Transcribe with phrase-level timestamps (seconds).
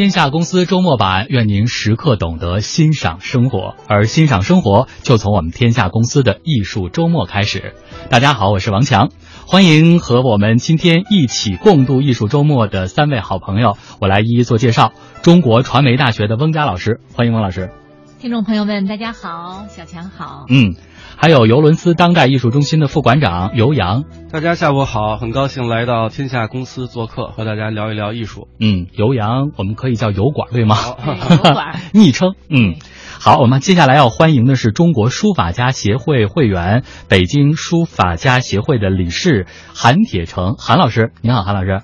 [0.00, 7.74] 天下公司周末版，愿您时刻懂得欣赏生活，而欣赏生活就从我们天下公司的艺术周末开始。
[8.08, 9.10] 大家好，我是王强，
[9.46, 14.94] 欢迎和我们今天一起共度艺术周末的三位好朋友，我来一一做介绍。
[15.20, 17.70] 中国传媒大学的翁佳老师，欢迎翁老师。
[18.18, 20.46] 听众朋友们，大家好，小强好。
[20.48, 20.76] 嗯。
[21.22, 28.48] 还有尤伦斯当代艺术中心的副馆长尤洋，大家下午好，很高兴来到天下公司做客，和大家聊一聊艺术。
[28.58, 30.78] 嗯，尤洋，我们可以叫油管对吗？
[31.06, 32.36] 油管 昵称。
[32.48, 32.76] 嗯，
[33.20, 41.82] 好，我们接下来要欢迎的是中国书法家协会会员、北京书法家协会的理事韩铁成，韩老师，您好，韩老师。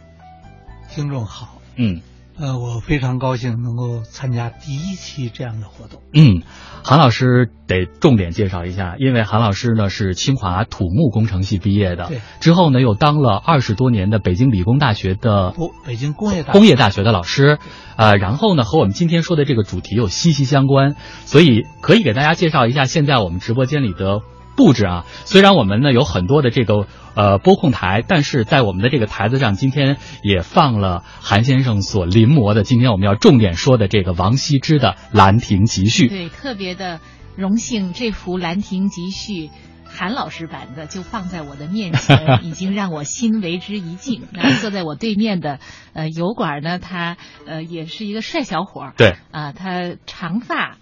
[0.88, 1.58] 听众好。
[1.76, 2.00] 嗯。
[2.38, 6.02] 呃，我非常高兴能够参加第一期这样的活动。
[6.12, 6.42] 嗯，
[6.84, 17.58] 韩老师得重点介绍一下，因为韩老师呢是清华土木工程系毕业的，对，之后呢又当了二十多年的北京理工大学的不，北京工业工业大学的老师，
[17.96, 20.94] 呃，然后呢和我们今天说的这个主题又息息相关，
[21.24, 24.20] 所以可以给大家介绍一下现在我们直播间里的。
[24.56, 36.06] 布置啊，虽然我们呢有很多的这个呃播控台，但是在我们的这个台子上，今天也放了韩先生所临摹的，今天我们要重点说的这个王羲之的《兰亭集序》。
[36.08, 37.00] 对，特别的
[37.36, 39.48] 荣幸，这幅《兰亭集序》
[39.84, 44.22] 韩老师版的就放在我的面前， 已经让我心为之一静。
[44.32, 45.58] 然后坐在我对面的
[45.92, 50.78] 呃油管呢，他呃也是一个帅小伙儿，对啊，他长发。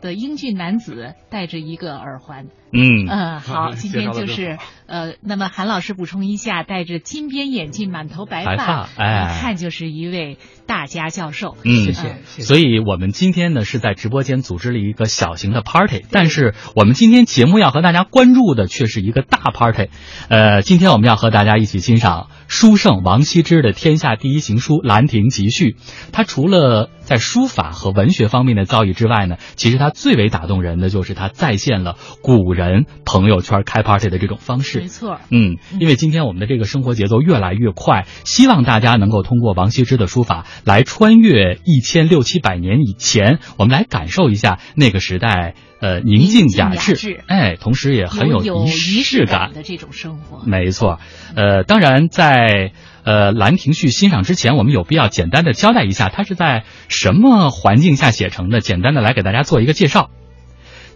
[0.00, 3.06] 的英俊男子戴着一个耳环，嗯。
[3.08, 12.42] 嗯，好，今天就是呃，那么韩老师补充一下，戴着金边眼镜，满头白发，哎，一看就是一位大家教授，嗯，谢谢。
[12.42, 19.88] 所以我们今天呢是在直播间组织了一个小型的 party，但是我们今天节目要和大家关注的却是一个大 party，
[20.28, 25.70] 呃，今天我们要和大家一起欣赏书圣王羲之的天下第一行书《兰亭集序》，
[26.12, 32.63] 他除了在书法和文学方面的造诣之外呢，其实他最为打动人的就是他再现了古人
[33.04, 34.80] 朋友圈开 party 的这种方式。
[34.80, 50.42] 没错，嗯，因为今天我们的这个生活节奏越来越快，希望大家能够通过王羲之的书法来穿越一千六七百年以前，我们来感受一下那个时代呃宁静雅致，哎，同时也很有仪式感的这种生活。
[50.46, 50.98] 没错，
[51.36, 52.72] 呃，当然在。
[53.06, 58.62] 呃，《兰亭序》欣赏之前，我们有必要简单的交代一下，它是在什么环境下写成的？
[58.62, 60.08] 简单的来给大家做一个介绍。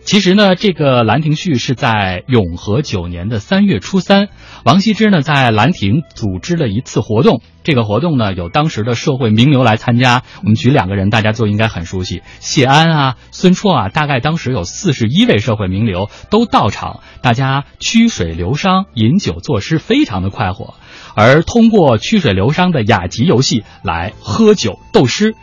[0.09, 4.29] 其实呢，这个《兰亭序》是在永和九年的三月初三，
[4.65, 7.43] 王羲之呢在兰亭组织了一次活动。
[7.63, 10.23] 这个活动呢，有当时的社会名流来参加。
[10.41, 20.73] 我们举两个人，大家就应该很熟悉，谢安啊、孙绰啊，大概当时有四十一位社会名流都到场，大家曲水流觞，饮酒作诗，非常的快活。
[21.17, 25.35] 而通过曲水流觞的雅集游戏来喝酒斗诗，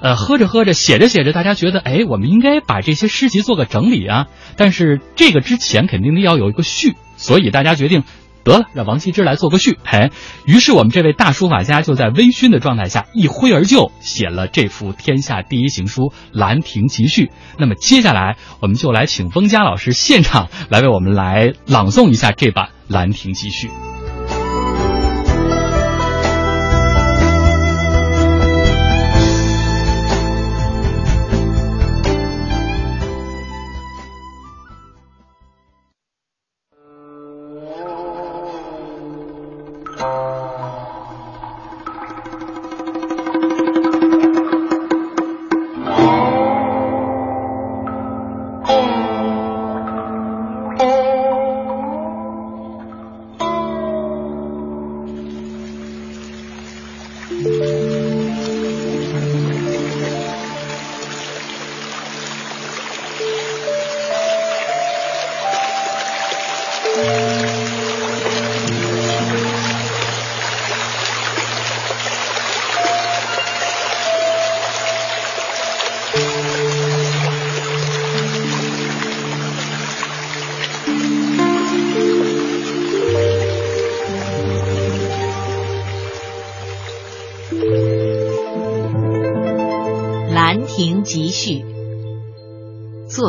[0.00, 4.26] 呃，喝着喝着，写着写着，大家觉得，哎，我们应该把这些诗集做个整理啊。
[4.56, 8.04] 但是这个之前肯定得要有一个序，所以大家决定，
[8.44, 9.78] 得了，让王羲之来做个序。
[9.84, 10.10] 哎，
[10.44, 16.02] 于是我们这位大书法家就在微醺的状态下一挥而就写了这幅天下第一行书
[16.32, 17.26] 《兰亭集序》。
[17.58, 23.68] 那么接下来我们就来请风佳老师现场来为我们来朗诵一下这版《兰亭集序》。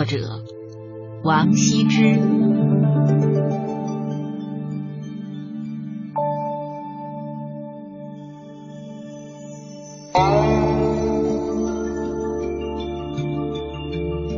[0.06, 0.42] 者
[1.24, 2.20] 王羲之。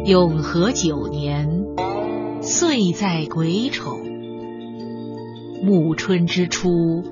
[0.06, 1.66] 永和九年，
[2.42, 4.00] 岁在癸丑，
[5.62, 7.04] 暮春之初，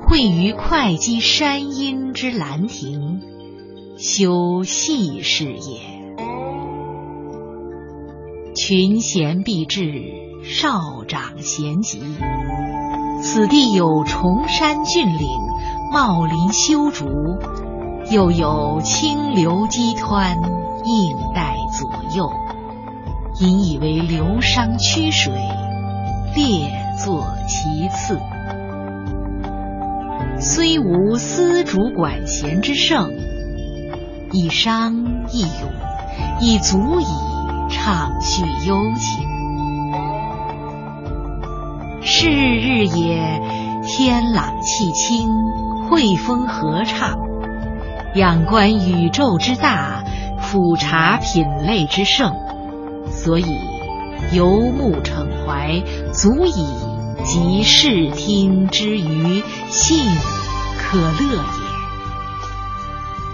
[0.00, 3.20] 会于会稽山阴之兰亭。
[3.98, 5.97] 修细事也。
[8.68, 9.94] 群贤毕至，
[10.44, 12.02] 少长咸集。
[13.22, 15.26] 此地有崇山峻岭，
[15.90, 17.06] 茂林修竹，
[18.10, 20.36] 又有清流激湍，
[20.84, 22.30] 映带左右，
[23.40, 25.32] 引以为流觞曲水，
[26.34, 26.70] 列
[27.02, 28.20] 作其次。
[30.38, 33.14] 虽无丝竹管弦之盛，
[34.30, 34.92] 一觞
[35.32, 35.72] 一咏，
[36.42, 37.27] 已足以
[37.68, 39.26] 畅叙幽情。
[42.02, 43.40] 是日也，
[43.84, 45.28] 天朗气清，
[45.88, 47.16] 惠风和畅。
[48.14, 50.02] 仰观宇宙之大，
[50.40, 52.32] 俯察品类之盛，
[53.10, 53.60] 所以
[54.32, 55.82] 游目骋怀，
[56.12, 56.66] 足以
[57.24, 59.98] 集视听之娱，兴
[60.78, 61.68] 可乐也。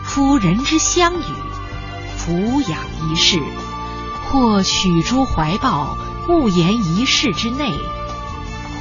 [0.02, 1.22] 夫人之相与，
[2.16, 3.38] 俯仰一世，
[4.34, 5.96] 或取诸怀抱，
[6.28, 7.72] 悟言一室之内。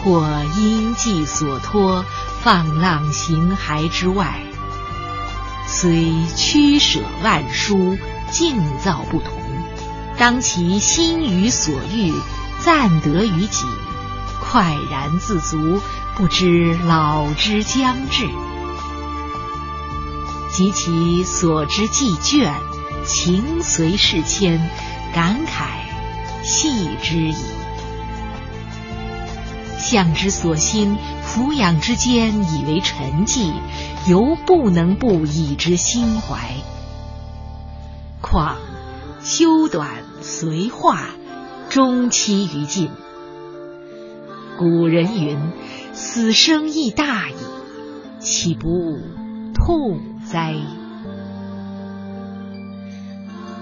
[0.04, 0.28] 或
[0.58, 2.04] 因寄所托，
[2.42, 4.42] 放浪形骸之外，
[5.68, 8.00] 虽曲舍万殊，
[8.32, 9.32] 境造不同，
[10.18, 12.12] 当其心于所欲，
[12.60, 13.66] 暂得于己，
[14.42, 15.80] 快然自足，
[16.16, 18.28] 不知老之将至。
[20.52, 22.52] 及其所之既倦，
[23.06, 24.70] 情随事迁，
[25.14, 25.84] 感慨
[26.44, 27.36] 系之矣。
[29.78, 33.52] 向之所欣，俯仰之间，以为沉寂，
[34.08, 36.38] 犹不能不以之心怀。
[38.22, 38.58] 况
[39.22, 39.90] 修短
[40.22, 41.10] 随化，
[41.70, 42.90] 终期于尽。
[44.58, 45.38] 古人云
[45.94, 47.34] ：“死生亦大矣，
[48.20, 49.00] 岂不
[49.54, 50.00] 痛
[50.32, 50.56] 哉？”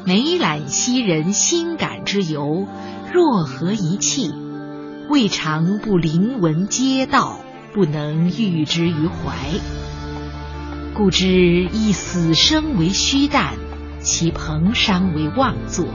[0.04, 2.68] 每览昔人心感之由，
[3.14, 4.34] 若何一气？
[5.10, 7.40] 未尝不临闻皆道，
[7.72, 9.36] 不能喻之于怀。
[10.96, 11.28] 故知
[11.72, 13.54] 以死生为虚诞，
[14.00, 15.86] 其彭殇为妄作。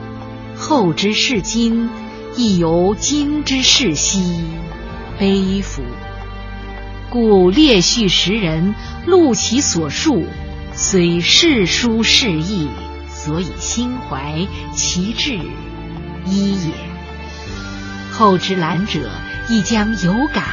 [0.56, 1.91] 后之视今，
[2.37, 4.41] 亦犹今之视昔，
[5.19, 5.82] 悲夫！
[7.11, 8.73] 故列叙时人，
[9.05, 10.25] 录其所述，
[10.75, 12.69] 虽世殊事异，
[13.26, 15.37] 所以心怀其志
[16.26, 16.75] 一也。
[18.12, 19.11] 后之览者，
[19.49, 20.44] 亦将有感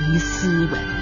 [0.00, 0.93] 于斯文。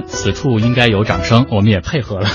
[0.00, 2.28] 此处应该有掌声，我们也配合了。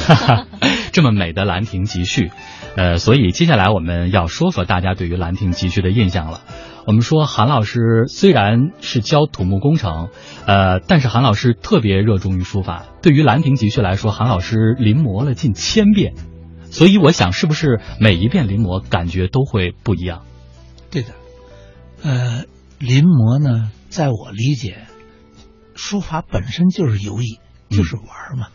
[0.93, 2.27] 这么美的《兰亭集序》，
[2.75, 6.41] 呃，所以接下来我们要说说大家对于《兰亭集序》的印象了。
[6.87, 10.09] 我们说，韩老师虽然是教土木工程，
[10.45, 12.85] 呃，但是韩老师特别热衷于书法。
[13.01, 16.13] 对于《兰亭集序》来说，韩老师临摹了近千遍，
[16.71, 20.23] 所以我想，是不是每一遍临摹感觉都会不一样？
[20.89, 21.09] 对的，
[22.03, 22.45] 呃，
[22.79, 24.77] 临摹呢，在我理解。
[25.79, 27.37] 书法本身就是游艺，
[27.69, 28.47] 就是玩嘛，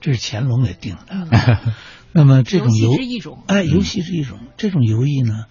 [0.00, 1.74] 这是乾隆给定的。
[2.12, 4.40] 那么这种游是一种，哎，游戏是一种。
[4.56, 5.46] 这种游艺呢，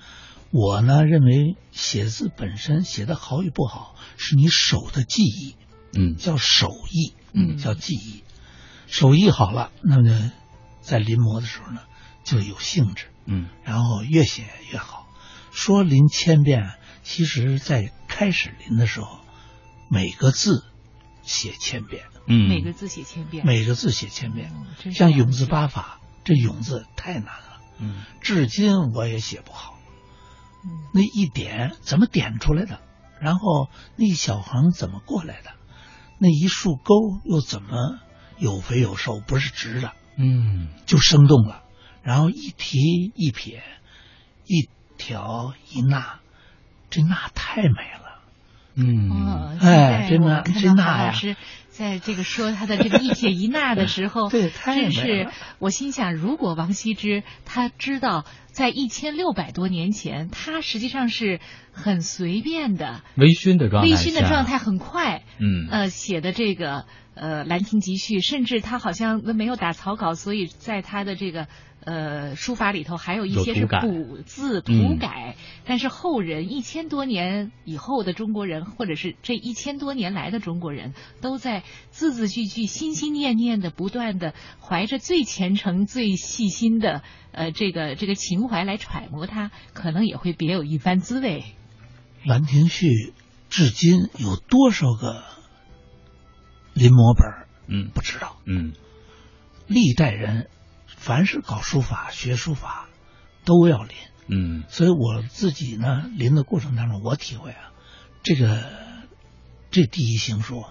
[0.51, 5.55] 我呢认为写字本身写的好与不好，是你手的技艺，
[5.93, 8.23] 嗯，叫手艺，嗯，叫技艺。
[8.87, 10.31] 手艺好了，那么
[10.81, 11.81] 在临摹的时候呢，
[12.23, 15.07] 就有兴致，嗯，然后越写越好。
[15.51, 19.19] 说临千遍，其实在开始临的时候，
[19.89, 20.65] 每个字。
[21.21, 24.53] 写千遍，嗯，每个字写千遍，每个字写千遍，
[24.93, 29.79] 像永字八法，这永字太难了，嗯，至今我也写不好，
[30.93, 32.79] 那一点怎么点出来的？
[33.19, 35.51] 然后那一小横怎么过来的？
[36.19, 36.93] 那一竖钩
[37.25, 37.99] 又怎么
[38.37, 41.63] 有肥有瘦，不是直的，嗯，就生动了。
[42.03, 43.63] 然后一提一撇，
[44.45, 46.19] 一条一捺，
[46.91, 47.99] 这捺太美了。
[48.75, 51.13] 嗯，哎，真的，真那呀！
[51.79, 61.39] 在这个说他的这个一撇一捺的时候， 对，真是我心想，如果王羲之他知道在一千六百多年前，他实际上是
[61.71, 65.69] 很随便的，微醺的状态微，醺的状态很快，嗯。
[65.71, 66.83] 呃写的这个
[67.15, 71.47] 呃《兰亭集序》，甚至他好像没有打草稿，所以在他的这个
[71.89, 75.35] 呃书法里头还有一些是有涂改补字涂嗯改。
[75.65, 91.43] 但是后人一千多年以后的中国人，或者是这一千多年来的中国人，都在字字句句、心心念念的，不断的怀着最虔诚、最细心的呃这个这个情怀来揣摩它，可能也会别有一番滋味。
[92.29, 92.87] 《兰亭序》
[93.49, 95.23] 至今有多少个
[96.73, 98.37] 临摹本嗯不知道。
[98.45, 98.73] 嗯
[99.67, 100.49] 历代人
[100.99, 102.89] 凡是搞书法、学书法，
[103.45, 103.95] 都要临。
[104.27, 107.71] 嗯所以我自己呢，临的过程当中，我体会啊，
[108.21, 108.63] 这个
[109.71, 110.65] 这第一行书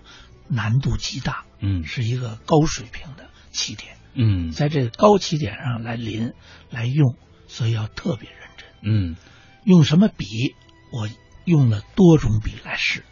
[0.46, 6.34] 难度极大，嗯是一个高水平的起点，嗯在这个高起点上来临
[6.70, 7.16] 来用，
[7.48, 8.68] 所以要特别认真。
[8.82, 9.16] 嗯
[9.64, 10.54] 用什么笔？
[10.92, 11.08] 我
[11.44, 13.04] 用了多种笔来试，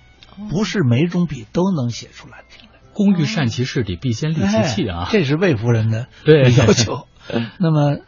[0.49, 2.76] 不是每种笔都能写出兰亭来。
[2.97, 5.09] 工欲善其事，得必先利其器啊哎。
[5.13, 7.07] 这是魏夫人的对要求。
[7.61, 7.99] 那么，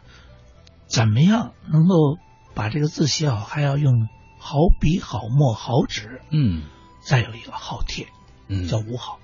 [0.87, 2.17] 怎么样能够
[2.55, 3.37] 把这个字写好？
[3.45, 4.07] 还要用
[4.39, 6.63] 好笔、好墨、好纸，嗯
[7.01, 8.07] 再有一个好帖，
[8.47, 9.19] 嗯叫五好。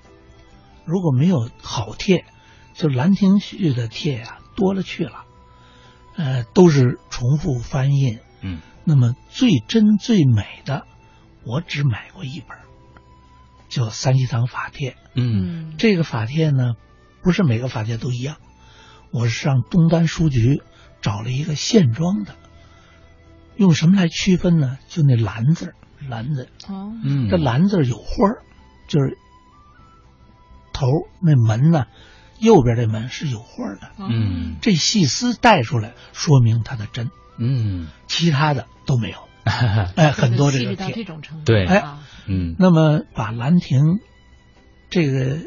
[0.84, 2.24] 如果没有好帖，
[2.74, 5.24] 就《兰亭序》的帖呀、多了去了，
[6.16, 8.20] 呃，都是重复翻印。
[8.40, 10.86] 嗯那么最真最美的，
[11.44, 12.65] 我只买过一本儿，
[13.68, 14.90] 叫《三希堂法帖》。
[15.14, 16.74] 嗯这个法帖呢，
[17.22, 18.36] 不是每个法帖都一样。
[19.10, 20.62] 我是上东单书局
[21.00, 22.34] 找了一个线装的，
[23.56, 24.78] 用什么来区分呢？
[24.88, 25.74] 就那“蓝”字儿
[26.08, 28.42] ，“兰”字，哦，嗯，这“蓝”字有花儿，
[28.88, 29.16] 就是
[30.72, 30.86] 头
[31.20, 31.86] 那门呢，
[32.38, 33.90] 右边这门是有花儿的。
[33.98, 39.25] 嗯这细丝带出来，说明它的真，嗯其他的都没有。
[39.96, 41.04] 哎，很多这个到这帖。
[41.04, 42.56] 种程度，对哎啊嗯。
[42.58, 43.78] 那么把《兰亭》
[44.90, 45.38] 这个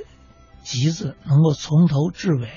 [0.64, 2.50] 集子能够从头至尾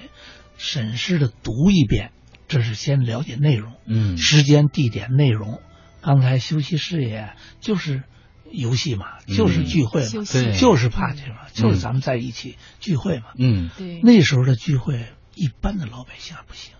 [0.56, 2.12] 审视的读一遍，
[2.46, 4.16] 这是先了解内容、嗯。
[4.16, 5.60] 时间、地点、内容。
[6.00, 7.30] 刚才休息室也
[7.60, 8.02] 就是
[8.50, 9.36] 游戏嘛，嗯。
[9.36, 10.56] 就是聚会对。
[10.56, 11.50] 就是 party 嘛，嗯。
[11.54, 13.26] 就是咱们在一起聚会嘛。
[13.36, 13.68] 嗯。
[13.76, 16.74] 对，那时候的聚会，一般的老百姓还不行，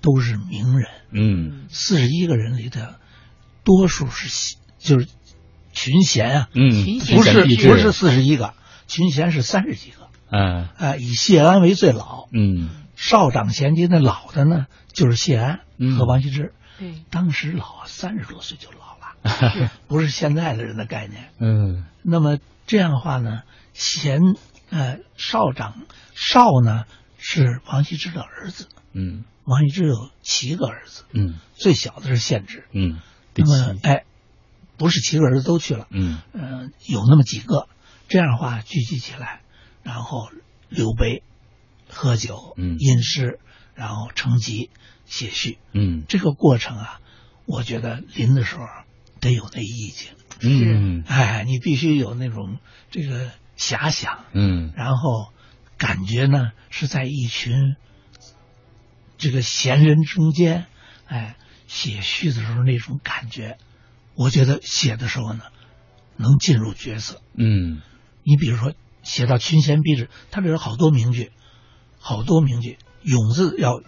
[0.00, 0.88] 都是名人。
[1.12, 1.66] 嗯。
[1.68, 3.00] 四十一个人里的，
[3.68, 5.06] 多数是就是
[5.74, 6.70] 群贤啊，嗯，
[7.14, 8.54] 不是不是四十一个，
[8.86, 10.08] 群贤是三十几个。
[10.30, 10.68] 嗯。
[10.78, 12.70] 啊，以谢安为最老，嗯。
[12.96, 15.98] 少长贤弟那老的呢，就是谢安嗯。
[15.98, 16.54] 和王羲之。
[16.78, 21.28] 对，当时老啊，三十多岁就老了， 不是现在的人的概念。
[21.38, 21.84] 嗯。
[22.02, 23.42] 那么这样的话呢，
[23.74, 24.22] 贤
[24.70, 25.82] 呃少长
[26.14, 26.84] 少呢
[27.18, 29.24] 是王羲之的儿子，嗯。
[29.44, 31.34] 王羲之有七个儿子，嗯。
[31.54, 32.64] 最小的是献之。
[32.72, 33.00] 嗯，
[33.44, 34.04] 第那么七，哎，
[34.76, 36.18] 不是七个儿子都去了，嗯。
[36.32, 37.68] 嗯，有那么几个，
[38.08, 39.40] 这样的话聚集起来，
[39.82, 40.30] 然后
[40.68, 41.22] 留杯、
[41.88, 42.76] 喝酒、嗯。
[42.78, 43.38] 吟诗，
[43.74, 44.70] 然后成集、
[45.06, 45.58] 写序。
[45.72, 46.04] 嗯。
[46.08, 47.00] 这个过程啊，
[47.46, 48.66] 我觉得临的时候
[49.20, 51.04] 得有那意境，嗯。
[51.06, 52.58] 哎，你必须有那种
[52.90, 54.72] 这个遐想，嗯。
[54.76, 55.32] 然后
[55.76, 57.76] 感觉呢是在一群
[59.16, 60.66] 这个闲人中间，
[61.06, 61.36] 哎，
[61.68, 63.58] 写序的时候那种感觉，
[64.16, 65.42] 我觉得写的时候呢，
[66.16, 67.22] 能进入角色。
[67.36, 67.80] 嗯。
[68.24, 71.30] 你比如说写到群贤毕至，他里有好多名句，
[71.98, 73.82] 好多名句，永字要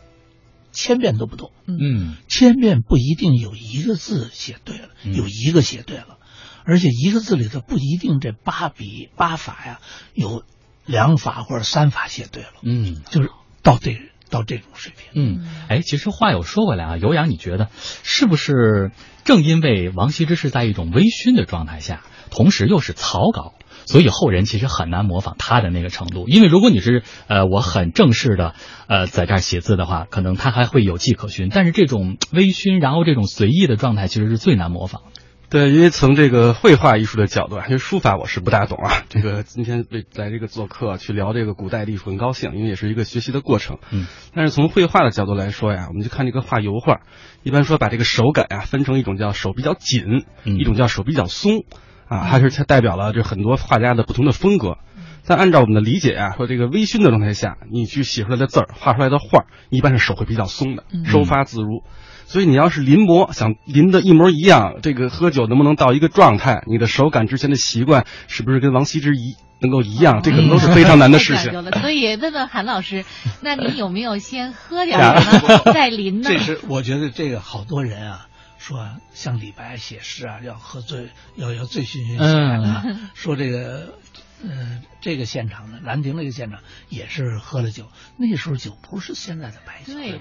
[0.73, 2.17] 千遍都不动，嗯。
[2.29, 5.15] 千遍不一定有一个字写对了，嗯。
[5.15, 6.19] 有一个写对了，
[6.65, 9.81] 而且一个字里头不一定这八笔八法呀
[10.15, 10.45] 有
[10.87, 13.03] 两法或者三法写对了，嗯。
[13.11, 13.31] 就是
[13.63, 13.91] 到这
[14.31, 15.41] 到这种水平。
[15.41, 17.69] 嗯，哎，其实话又说回来啊，尤洋，你觉得
[18.03, 18.93] 是不是
[19.25, 26.29] 正因为王羲之是在一种微醺的状态下，同时又是草稿，所以后人其实很难模仿他的那个程度？
[26.29, 28.55] 因为如果你是呃我很正式的
[28.87, 35.20] 呃在这儿写字的话，可能他还会有迹可循，但是这种微醺，然后这种随意的状态，其实是最难模仿的。
[35.51, 39.03] 对，因为从这个绘画艺术的角度啊，因为书法我是不大懂啊。
[39.11, 43.79] 这个今天为来这个做客去聊这个古代艺术很高兴，因为也是一个学习的过程。
[43.91, 47.01] 嗯，但是从绘画的角度来说呀，我们就看这个画油画，
[47.43, 51.65] 一般说把这个手感啊分成一种叫手比较紧，嗯一种叫手比较松，
[52.07, 54.79] 啊，它是它代表了这很多画家的不同的风格。
[55.27, 61.83] 但按照我们的理解啊，说这个微醺的状态下，你去写出来的字儿、画出来的画，一般是手会比较松的，收发自如。
[62.31, 66.63] 所以你要是临摹，想临的一模一样，这个喝酒能不能到一个状态？
[66.69, 70.23] 你的手感之前的习惯是不是跟王羲之一能够一样？
[70.23, 71.51] 这个都是非常难的事情。
[71.81, 73.05] 所以问问韩老师，
[73.41, 76.31] 那你有没有先喝点什么再临呢？
[76.31, 78.29] 这是我觉得这个好多人啊。
[78.61, 82.85] 说像李白写诗啊，要喝醉，要要醉醺醺醒啊。
[83.15, 83.95] 说这个，
[84.43, 87.87] 呃，这个现场呢，兰亭那个现场也是喝了酒。
[88.17, 90.13] 那时候酒不是现在的白酒，对，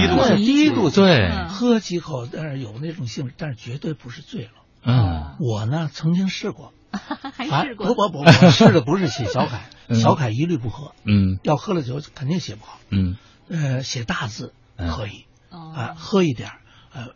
[0.00, 4.50] 低度是低度，对，喝几口，但是有那种兴致，但是绝对不是醉了。
[4.82, 7.86] 嗯，我呢曾经试过， 还试过？
[7.88, 9.62] 不不不，我试的不是写小楷，
[9.94, 10.94] 小楷一律不喝。
[11.04, 12.80] 嗯，要喝了酒肯定写不好。
[12.90, 13.16] 嗯，
[13.48, 16.50] 呃，写大字可以，啊，喝一点
[16.92, 17.08] 呃。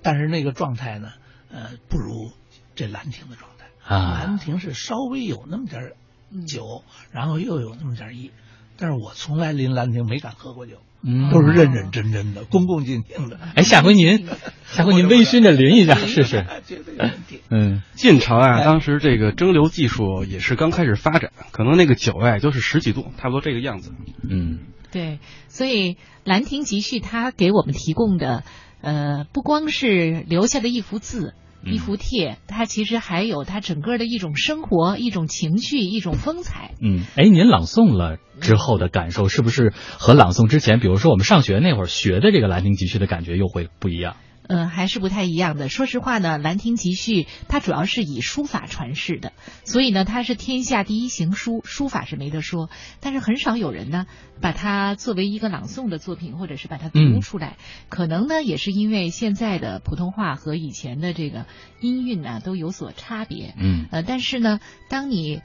[0.00, 1.10] 但是那个状态呢，
[1.50, 2.30] 呃，不如
[2.76, 3.57] 这兰亭的状态。
[3.88, 5.92] 啊，兰亭是稍微有那么点
[6.46, 8.30] 酒，然后又有那么点意。
[8.76, 10.74] 但是我从来临兰亭没敢喝过酒，
[11.32, 13.40] 都是认认真真的、恭恭敬敬的。
[13.56, 14.28] 哎，下回您，
[14.70, 16.46] 下回您微醺着临一下试试。
[17.48, 23.92] 嗯，晋朝啊，当时这个蒸馏技术也是刚开始发展，可能那个酒哎就是十几度，差不多这个样子。
[24.22, 24.60] 嗯，
[24.92, 25.18] 对，
[25.48, 28.44] 所以《兰亭集序》它给我们提供的。
[28.80, 31.34] 呃，不光是留下的一幅字、
[31.64, 36.72] 一幅帖，它其实还有它整个的一种生活、一种情绪、一种风采。
[36.80, 44.16] 嗯，哎，您朗诵了之后的感受，是不是和朗诵之前，比如说我们上学那会儿学的这个《兰亭集序》的感觉又会不一样？
[44.48, 45.68] 嗯，还是不太一样的。
[45.68, 49.32] 说实话呢，《兰亭集序》它主要是以书法传世的，
[49.64, 52.70] 所以呢，它是天下第一行书，书法是没得说。
[53.00, 54.06] 但是很少有人呢，
[54.40, 57.58] 把它作为一个朗诵的作品，或者是把它读出来。
[57.90, 61.44] 可能呢，也是因为现在的普通话和以前的这个
[61.80, 63.54] 音韵呢都有所差别。
[63.58, 65.42] 嗯，呃，但是呢，当你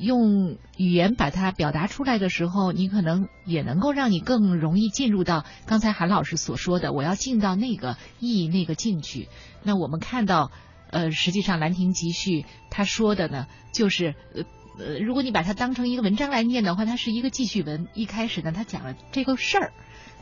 [0.00, 9.28] 用语言把它表达出来的时候，你可能也能够让你更容易进入到刚才韩老师所说的，我要进到那个意那个境去。
[9.62, 10.50] 那我们看到，
[10.90, 14.42] 呃，实际上《兰亭集序》他说的呢，就是呃
[14.78, 17.86] 呃，如果你把它当成一个文章来念的话，它是一个记叙文。
[17.94, 19.72] 一开始呢，他讲了这个事儿。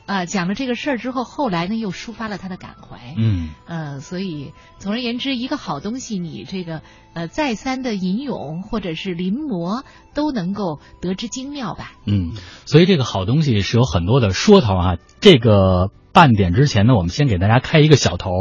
[0.08, 3.14] 啊，讲了这个事儿之后，后来呢又抒发了他的感怀。
[3.18, 6.80] 嗯，呃，所以总而言之，一个好东西，你这个
[7.12, 9.84] 呃再三的吟咏或者是临摹，
[10.14, 11.92] 都能够得之精妙吧。
[12.06, 12.32] 嗯，
[12.64, 15.92] 所以这个好东西是有很多的说头啊，这个。
[16.18, 18.32] 半点之前呢，我们先给大家开一个小头，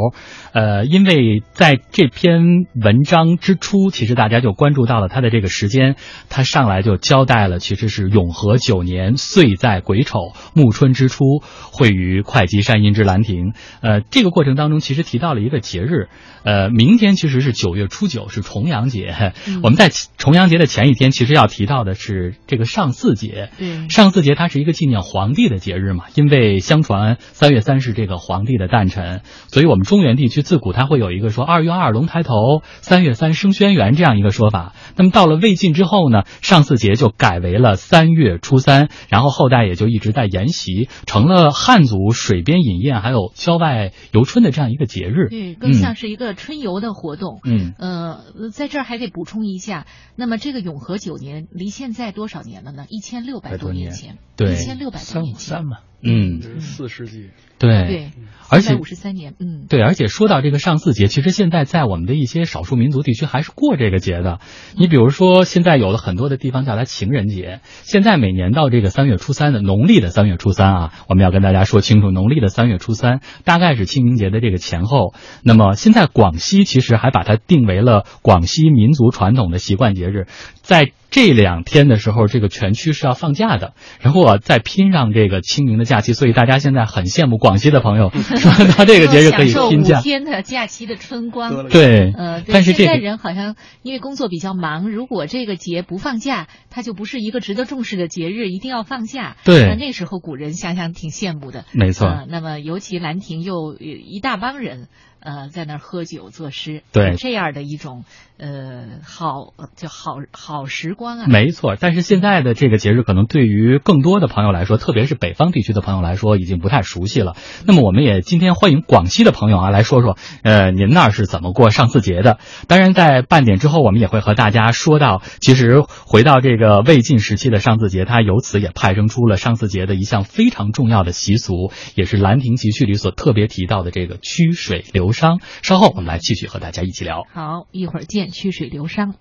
[0.52, 5.94] 呃，因为在这篇文章之初，其实大家就关注到了他的这个时间，
[6.28, 11.22] 他上来就交代了，其实是永和九年，岁在癸丑，暮春之初，
[11.70, 13.52] 会于会稽山阴之兰亭。
[13.80, 16.08] 呃，这个过程当中，其实提到了一个节日，
[16.42, 19.14] 呃，明天其实是九月初九，是重阳节。
[19.62, 23.50] 我们在重阳节的前一天，其实要提到的是这个上巳节。
[23.56, 27.62] 对，上巳节它是一个纪念皇帝的节日嘛，因为相传三月。
[27.68, 34.72] 三是这个皇帝的诞辰，所以我们中原地区自古它会有一个说二月二龙抬头，三月三升轩辕这样一个说法。
[34.96, 45.28] 那么到了魏晋之后呢，上巳节就改为了三月初三，然后后代也就一直在沿袭，成了汉族水边饮宴还有郊外游春的这样一个节日。
[45.28, 47.40] 对，更像是一个春游的活动。
[47.44, 52.86] 嗯，呃，在这儿还得补充一下，那么这个永和九年离现在多少年了呢？
[52.88, 55.80] 一千六百多年前，对，一千六百多年前嘛。
[56.02, 57.28] 嗯，四世纪。
[57.58, 57.86] 对。
[57.86, 58.10] 对，
[58.50, 64.40] 而且五十三年，嗯，对，而且说到这个上巳节，其实现在在我们的一些少数民族地区还是过这个节的。
[64.76, 67.60] 你比如说，现在有了很多的地方叫它情人节。
[67.82, 75.14] 现在每年到这个三月初三的农历的三月初三啊，我们要跟大家说清楚，农历的三月初三大概是清明节的这个前后。
[75.42, 80.26] 那么现在广西其实还把它定为了广西民族传统的习惯节日，
[80.62, 80.92] 在。
[81.10, 89.98] 这两天的时候，这个全区是要放假的，然后啊再拼上这个清明的假期，所以大家现在很羡慕广西的朋友，说 到这个节日可以拼假。
[90.00, 91.68] 五天的假期的春光。
[91.68, 99.36] 对，呃，但是现在人好像因为工作比较忙，如果这个节不放假，它就不是一个值得重视的节日，一定要放假。
[99.44, 101.64] 对，那那时候古人想想挺羡慕的。
[101.72, 102.24] 没错。
[102.28, 104.88] 那么尤其兰亭又一大帮人。
[105.20, 108.04] 呃，在那儿喝酒作诗，对这样的一种
[108.38, 111.26] 呃好就好好时光啊。
[111.26, 117.36] 没错，但是现在的这个节日，可能对于更多的朋友来说，特别是北方地区的朋友来说，已经不太熟悉了。
[117.66, 122.38] 那么，我们也今天欢迎广西的朋友啊，来说说呃，您那儿是怎么过上巳节的？
[122.68, 135.07] 当然，在半点之后，我们也会和大家说到，其实回到这个魏晋时期的上巳节，它由此也派生出了上巳节的一项非常重要的习俗，也是《兰亭集序》里所特别提到的这个曲水流。
[135.08, 137.24] 流觞，稍后我们来继续和大家一起聊。
[137.32, 138.30] 好，一会儿见。
[138.30, 139.14] 曲水流觞。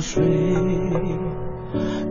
[0.00, 0.22] 水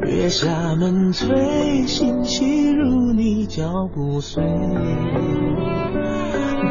[0.06, 4.44] 月下门推，心细如你脚步碎。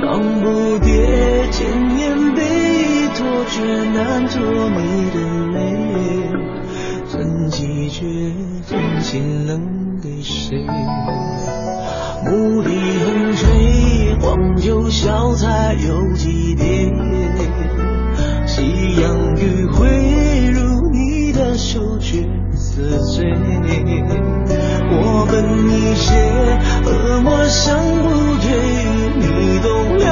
[0.03, 2.42] 当不迭千年悲，
[3.16, 5.16] 托却难托你的
[5.53, 5.59] 泪。
[7.09, 8.05] 真迹绝，
[8.66, 10.57] 真心能给谁？
[12.25, 12.68] 牧笛
[13.05, 16.90] 横吹，黄酒小菜有几碟？
[18.46, 20.01] 夕阳余晖，
[22.74, 22.80] 自
[23.12, 23.22] 醉。
[24.94, 25.32] 我本
[25.68, 26.08] 一些，
[26.87, 28.08] 恶魔相不
[28.40, 28.48] 对，
[29.20, 30.02] 你懂了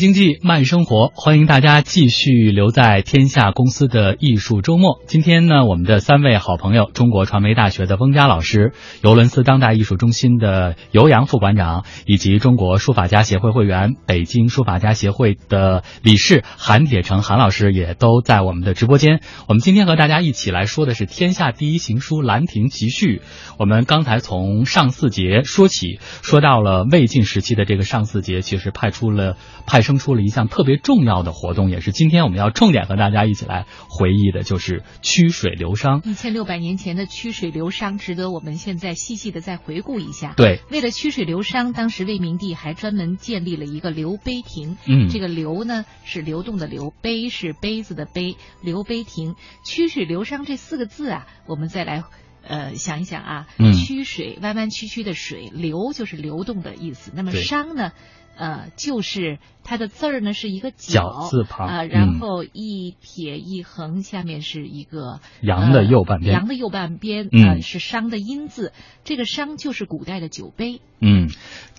[0.00, 4.98] 经济慢生活，欢迎大家继续留在天下公司的艺术周末。
[5.06, 19.20] 今天呢，我们的三位好朋友，中国传媒大学的翁佳老师，尤伦斯当代艺术中心的尤洋副馆长，以及中国书法家协会会员、北京书法家协会的理事韩铁成韩老师，也都在我们的直播间。
[19.48, 23.16] 我们今天和大家一起来说的是天下第一行书《兰亭集序》。
[23.58, 29.36] 我们刚才从上巳节说起，说到了魏晋时期的这个上巳节，其实派出了
[29.66, 36.00] 派生出了一项特别重要的活动，也是今天我们要重点和大家一起来回忆的，就是曲水流觞。
[36.08, 40.34] 一千六百年前的曲水流觞，值得我们现在细细的再回顾一下。
[40.36, 44.76] 对，为了曲水流觞，当时魏明帝还专门建立了一个流碑亭。
[44.86, 49.34] 嗯这个流呢是流动的流，碑是杯子的杯，流碑亭。
[49.64, 52.04] 曲水流觞这四个字啊，我们再来。
[52.42, 57.12] 呃，想一想啊，嗯曲水弯弯曲曲的水，流就是流动的意思。
[57.14, 57.92] 那么对觞呢，
[58.40, 68.72] 呃，就是它的字儿呢是一个角字旁啊、嗯然后一撇一横，下面是一个羊的右半边呃羊的右半边，嗯呃，是商的音字。
[69.04, 70.80] 这个商就是古代的酒杯。
[71.00, 71.28] 嗯，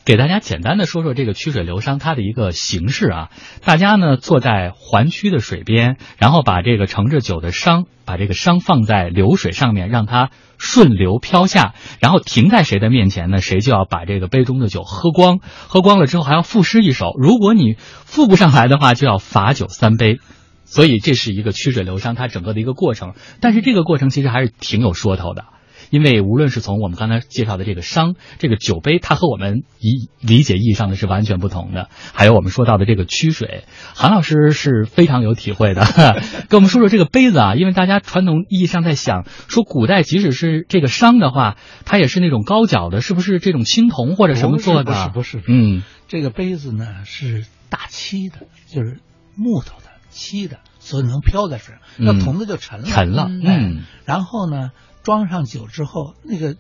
[0.04, 3.30] 给大家简单的说说这个曲水流觞它的一个形式啊。
[3.64, 13.40] 大家呢坐在环曲的水边，然后把这个盛着酒的觞，把这个觞放在流水上面，让它顺流飘下，然后停在谁的面前呢？
[13.42, 15.40] 谁就要把这个杯中的酒喝光。
[15.68, 20.20] 喝光了之后还要赋诗一首，如果你赋不上来的话，就要罚酒三杯。
[20.66, 23.14] 所以这是一个曲水流觞它整个的一个过程。
[23.42, 25.46] 但是这个过程其实还是挺有说头的。
[25.92, 31.90] 因为无论是从我们刚才介绍的这个商这个酒杯，它和我们理理解意义上的是完全不同的。
[32.14, 35.86] 还有我们说到的这个曲水，韩老师是非常有体会的，
[36.50, 37.56] 跟我们说说这个杯子啊。
[37.56, 44.94] 因为大家传统意义上在想说，古代即使是这个商的话，它也是那种高脚的，是不是这种青铜或者什么做的？
[45.14, 49.00] 不是，不是，嗯，这个杯子呢是大漆的，就是
[49.36, 51.82] 木头的漆的，所以能飘在水上。
[51.98, 54.72] 那铜的就沉了，沉了，嗯，然后呢？
[55.04, 56.56] 装上酒之后，那个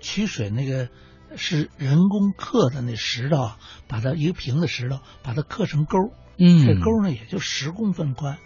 [0.00, 0.88] 取水那个
[1.36, 3.50] 是人工刻的那石头，
[3.88, 5.98] 把它一个平的石头，把它刻成钩。
[6.38, 8.36] 嗯，这钩呢也就十公分宽，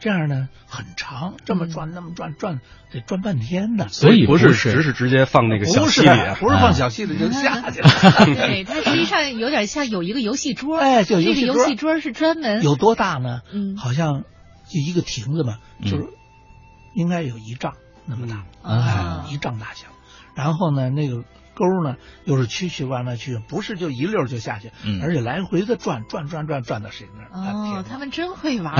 [0.00, 3.86] 这样呢很长，这么转那么转转得转半天呢。
[3.88, 6.08] 所以不是只是直接放那个小溪里，
[6.40, 7.88] 不是放小溪里就下 去了。
[8.34, 10.78] 对， 它实际上有点像有一个游戏桌。
[10.78, 13.42] 哎，就这个游戏桌是专门有多大呢？
[13.52, 14.22] 嗯，好像
[14.66, 16.08] 就一个亭子嘛，就是
[16.94, 17.74] 应该有一丈。
[18.06, 19.86] 那么大啊，一丈大小，
[20.34, 27.28] 然后呢，那个沟呢又是曲曲弯弯曲，不是就一溜就下去，而且来回的转转转转转到谁那儿。
[27.32, 28.74] 哦，他们真会玩。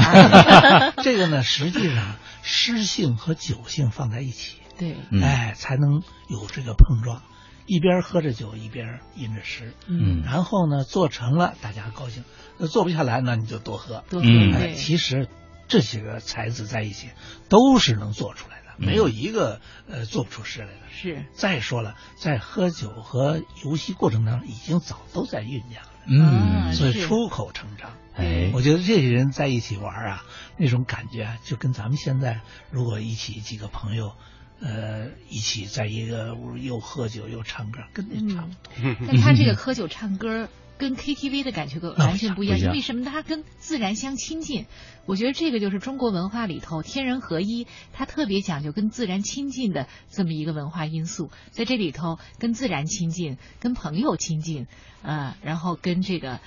[1.03, 7.23] 这个呢，实际上湿性和酒性放在一起，对，哎，才能有这个碰撞，
[7.67, 9.73] 一边喝着酒，一边吟着诗。
[9.87, 12.25] 嗯，然后呢，做成了大家高兴，
[12.59, 14.03] 那做不下来那你就多喝。
[14.11, 14.27] 多喝。
[14.27, 15.29] 哎，其实
[15.69, 17.09] 这些个才子在一起
[17.49, 18.54] 都是能做出来。
[18.77, 20.73] 没有一个呃做不出诗来的。
[20.91, 21.25] 是。
[21.33, 25.91] 再说了，在喝酒和游戏过程当中，已经早都在酝酿了。
[26.07, 26.73] 嗯。
[26.73, 27.91] 所以出口成章。
[28.15, 28.51] 哎。
[28.53, 30.25] 我觉得这些人在一起玩啊，
[30.57, 34.15] 那种感觉啊，就跟咱们现在如果一起几个朋友，
[34.61, 38.97] 呃，一起在一个屋又喝酒又唱歌，跟那差不多。
[39.07, 40.49] 但他这个喝酒唱歌。
[40.85, 43.07] 跟 KTV 的感觉完全不一样，因为什么？
[43.07, 44.67] 它跟自然相亲近。
[45.07, 51.31] 我觉得这个就是中国文化里头天人合一，它特别讲究跟自然亲近的这么一个文化因素。
[51.53, 54.67] 在这里头，跟自然亲近，跟朋友亲近，
[55.01, 56.41] 呃，然后跟这个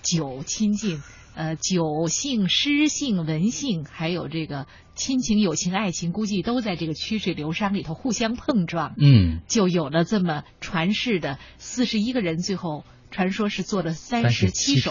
[0.00, 1.02] 酒亲近，
[1.34, 8.94] 呃，酒性、诗性、文性，还有这个亲情、友情、爱情，估计都在这个曲水流觞里头互相碰撞。
[8.96, 12.86] 嗯，就有了这么传世的四十一个人，最后。
[13.12, 14.90] 传说是做了三十七首，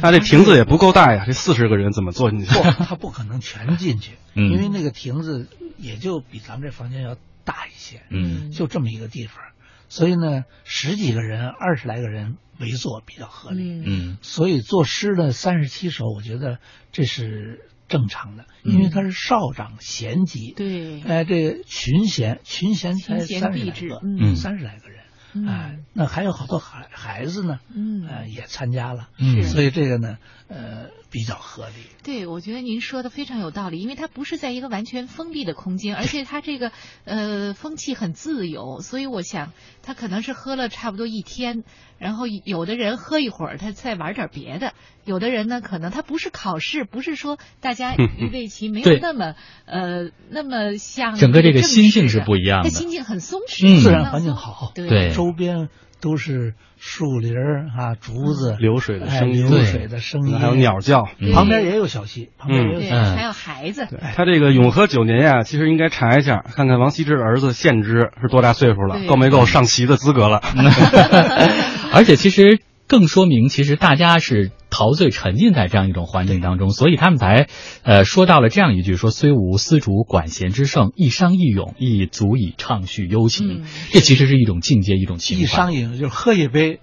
[0.00, 2.46] 那这亭子也不够大呀，这四十个人怎么坐进去？
[2.46, 9.42] 不，他不可能全进去，因为那个亭子也就比咱们这房间要大一些，嗯，就这么一个地方，
[9.88, 16.58] 所以呢，十几个人、二十来个人围坐比较合理，嗯，所以作诗的三十七首，我觉得
[16.92, 25.01] 这是正常的，因为他是少长咸集，对，哎，这群贤群贤才三十来个，嗯，三十来个人。
[25.34, 30.18] 哎，那还有好多孩孩子呢，嗯，呃，也参加了，嗯，所以这个呢，
[30.48, 31.74] 呃，比较合理。
[32.02, 36.70] 对，我觉得您说的非常有道理，因为它不是在一个完全封闭的空间，而且它这个
[37.04, 41.64] 呃风气很自由，所以我想他可能是喝了差不多一天，
[42.02, 44.70] 然后有的人喝一会儿，他再玩点别的；
[45.04, 49.34] 有的人呢，可能他不是考试，不是说大家预备棋，没有那么
[49.66, 55.10] 呃那么像整个这个心境是不一样的，他心境很松弛，自然环境好，对。
[55.10, 55.68] 周边
[56.00, 61.04] 都是树林啊，竹子，流水的声音，流水的声音，还有鸟叫。
[61.32, 63.86] 旁边也有小溪，旁边也有小，还有孩子。
[64.16, 70.40] 他这个永和九年呀，其实应该查一下，看看王羲之的儿子献之是多大岁数了，够没够上席的资格了。
[71.92, 72.60] 而且其实。
[72.88, 77.46] 更说明，其实大家是陶醉沉浸在这样一种环境当中，所以他们才，
[77.84, 83.62] 呃，说到了这样一句：说虽无丝竹管弦之盛，一觞一咏亦足以畅叙幽情。
[83.92, 85.42] 这其实是一种境界，一种情怀。
[85.42, 86.80] 一觞一咏就是喝一杯。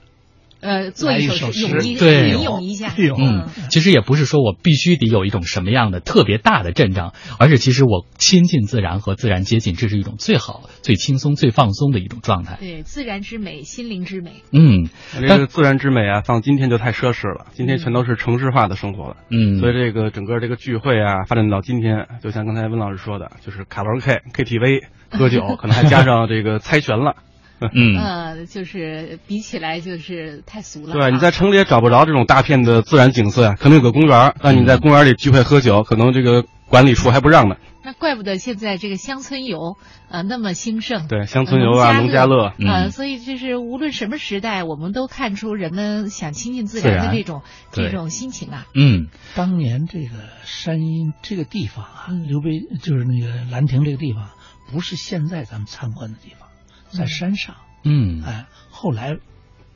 [0.62, 1.68] 呃，做一首诗，
[1.98, 2.94] 对，吟咏一下。
[2.98, 12.58] 嗯，其实也不是说我必须得有一种什么样的特别大的阵仗，而是其实我亲近自然和自然接近，这是一种最好、最轻松、最放松的一种状态。
[12.60, 14.44] 对，自然之美，心灵之美。
[14.52, 17.48] 嗯，这个自然之美啊，放今天就太奢侈了。
[17.54, 19.18] 今天全都是城市化的生活了。
[19.30, 27.16] 嗯，所以这个整个这个聚会啊，发展到今天，就像刚才温老师说的，就是卡拉 OK、KTV、喝酒， 可能还加上这个猜拳了。
[27.74, 30.94] 嗯，呃，就是比起来就是太俗了。
[30.94, 37.56] 对，你在城里也找不着这种大片的自然景色呀，可能有个公园，但你在公园里聚会喝酒，可能这个管理处还不让呢。
[37.82, 39.78] 那怪不得现在这个乡村游
[40.10, 41.08] 呃那么兴盛。
[41.08, 47.42] 对，乡村游啊，农家乐呃，所以就是无论什么时代，我们都看出人们想亲近自然的这种
[47.72, 48.68] 这种心情啊。
[48.76, 50.10] 嗯，当年这个
[50.44, 54.30] 山阴这个地方啊，刘备就是那个兰亭这个地方，
[54.72, 56.49] 不是现在咱们参观的地方。
[56.90, 59.18] 在山上，嗯，哎，后来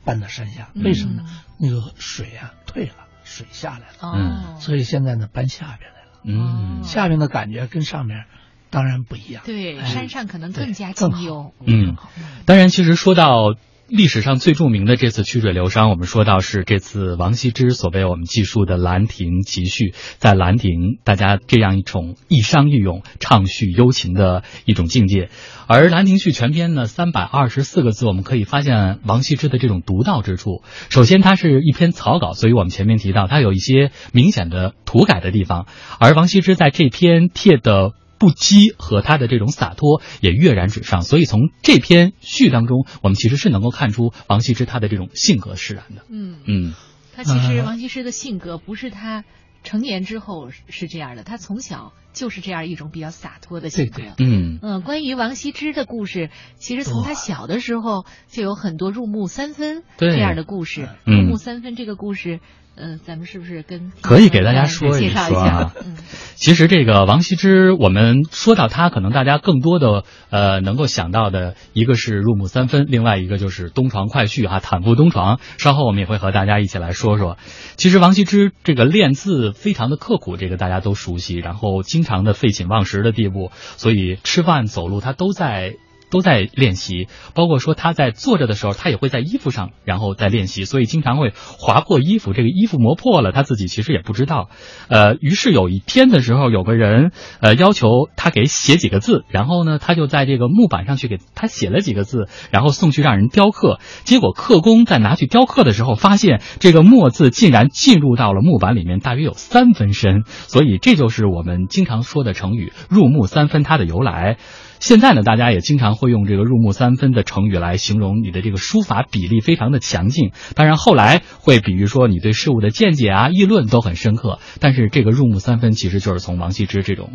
[0.04, 1.24] 搬到山下，为什么呢？
[1.58, 8.24] 那个水啊退了，水下来了，嗯，所以现在呢搬下边来了，嗯，下边的感觉跟上面
[8.70, 9.42] 当然不一样。
[9.46, 11.54] 对，哎山上可能更加更清幽。
[11.64, 11.96] 嗯，
[12.44, 13.54] 当然，其实说到
[13.88, 25.28] 历史上最著名的这次曲水流觞，我们说到是这次王羲之所为我们记述的《兰亭集序》，在兰亭，大家这样一种一觞一咏、畅叙幽情的一种境界。
[25.66, 30.62] 而《兰亭序》全篇呢，三百二十四个字，我们可以发现王羲之的这种独到之处。
[30.88, 35.66] 首先，它是一篇草稿，所以我们前面提到它有一些明显的涂改的地方，
[36.00, 37.92] 而王羲之在这篇帖的
[38.24, 46.06] 不羁和他的这种洒脱也跃然纸上，所以从这篇序当中，我们其实是能够看出王羲之他的这种性格使然的。
[46.08, 46.74] 嗯，嗯
[47.14, 49.24] 他其实嗯王羲之的性格不是他
[49.62, 54.02] 成年之后是这样的，他从小就是这样一种比较洒脱的性格。
[54.16, 60.88] 对嗯嗯，关于王羲之的故事，其实从他小的时候就有很多入木三分这样的故事。
[61.04, 62.40] 嗯入木三分这个故事，
[62.76, 65.72] 呃，咱们是不是跟可以给大家说一说啊下？
[65.86, 65.96] 嗯，
[66.34, 75.38] 其实这个王羲之，我们说到他，可能大家更多的呃能够想到的一个是入木三分，另外一个就是东床快婿哈，坦腹东床。
[75.56, 77.38] 稍后我们也会和大家一起来说说。
[77.76, 85.74] 其实王羲之这个练字非常的刻苦，这个大家都熟悉，然后经常的废寝忘食的地步，所以吃饭走路他都在。
[86.14, 94.48] 都在练习，包括说他在坐着的时候，他也会在衣服上，然后再练习，所以经常会划破衣服，这个衣服磨破了，他自己其实也不知道。
[94.88, 103.80] 呃，于是有一天的时候，有个人呃要求他给写几个字，然后呢，他就在这个木板上去给他写了几个字，然后送去让人雕刻。
[104.04, 114.36] 结果刻工在拿去雕刻的时候，发现这个墨字竟然进入到了木板里面，大约有三分深，所以这就是我们经常说的成语“入木三分”它的由来。
[114.84, 120.32] 现在呢，大家也经常会用这个“入木三分”的成语来形容你的这个书法比例非常的强劲。
[120.54, 124.40] 当然，后来会比喻说你对事物的见解啊、议论都很深刻。
[124.60, 127.12] 但是这个“入木三分”其实就是从王羲之这种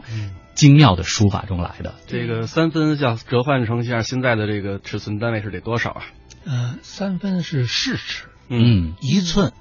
[0.55, 1.93] 精妙的书法中来的。
[2.07, 6.01] 这个三分要折换成像现在的这个尺寸单位是得多少啊？
[6.45, 9.51] 呃，三分是四尺，嗯一寸，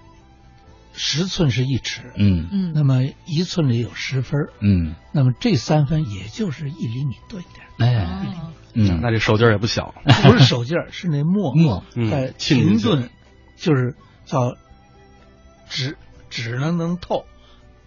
[0.94, 9.94] 十寸是一尺，嗯嗯那么一寸里有十分，嗯，那么这三分也就是一厘米多一点，哎，哦嗯，那这手劲儿也不小。
[10.22, 12.10] 不是手劲儿，是那墨墨嗯。
[12.10, 13.10] 在停顿，
[13.56, 14.56] 就是叫
[15.68, 15.96] 纸
[16.30, 17.24] 纸能能透，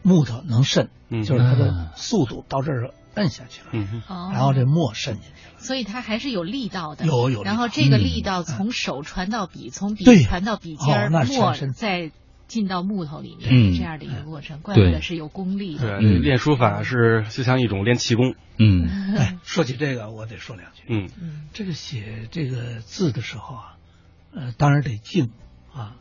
[0.02, 1.24] 木头能渗，嗯。
[1.24, 3.86] 就是它嗯的速度到这儿摁下去了，
[4.34, 5.60] 然后这墨渗进去了。
[5.60, 8.04] 所以它还是有力道的，有有然后这个嗯。
[8.04, 12.12] 力道从手传到笔，从笔对传到笔尖墨全身再
[12.52, 16.02] 进到木头里面，嗯这样的一个过程，怪不得是有功力对，的。
[16.02, 18.36] 这嗯练书法是就像一种练气功。
[18.58, 20.84] 嗯 哎，说起这个，我得说两句。
[20.88, 23.78] 嗯嗯这个写这个字的时候啊，
[24.34, 25.32] 呃，当然得静
[25.74, 25.96] 啊，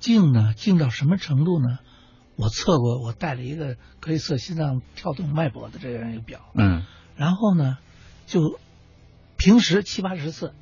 [0.00, 1.78] 静呢，静到什么程度呢？
[2.34, 6.82] 我测过，我带了一个可以测心脏跳动脉搏的这样一个表，嗯
[7.14, 7.78] 然后呢，
[8.26, 8.58] 就
[9.36, 10.52] 平时七八十次，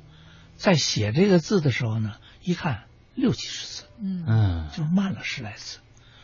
[0.55, 2.83] 在写这个字的时候呢，一看
[3.15, 3.72] 六七十次，
[4.03, 5.79] 嗯嗯就慢了十来次，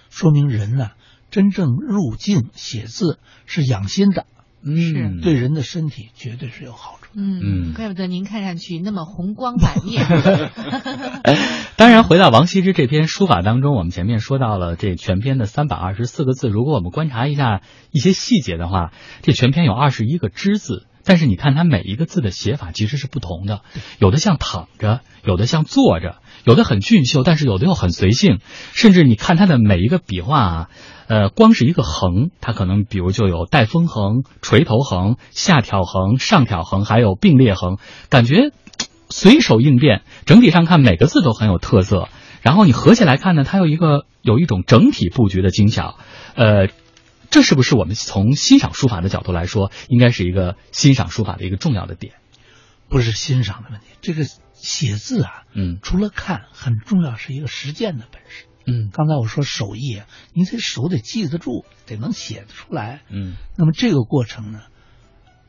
[0.10, 0.90] 说明人呢
[1.32, 4.26] 真正入静写字是养心的，
[4.62, 7.10] 嗯，对人的身体绝对是有好处的。
[7.16, 10.06] 嗯嗯怪不得您看上去那么红光满面。
[11.76, 16.50] 当然，回到王羲之这篇书法当中，我们前面说到了这全篇的三百二十四个字。
[16.50, 17.62] 如果我们观察一下
[17.92, 23.62] 一些细节的话，这全篇有二十一个之字，但是你看它每一个字的写法其实是不同的，
[23.98, 28.40] 有的像躺着，有的像坐着，有的很俊秀，但是有的又很随性。
[28.74, 30.70] 甚至你看它的每一个笔画啊，
[31.08, 37.78] 呃，光是一个横，它可能比如就有带锋横、垂头横、下挑横、上挑横，还有并列横，
[38.10, 38.52] 感觉
[39.10, 42.10] 随手应变，整体上看每个字都很有特色。
[42.42, 45.98] 然后你合起来看呢，它有一个有一种整体布局的精巧，
[46.36, 46.68] 呃，
[47.30, 52.14] 这是不是我们从欣赏书法的角度来说，应该是一个欣赏书法的一个重要的点？
[52.88, 54.24] 不是欣赏的问题，这个
[54.62, 55.80] 写字啊，嗯。
[55.82, 58.46] 除了看，很重要是一个实践的本事。
[58.66, 58.90] 嗯。
[58.92, 63.02] 刚才我说手艺啊，你这手得记得住，得能写得出来。
[63.10, 63.36] 嗯。
[63.58, 64.62] 那么这个过程呢，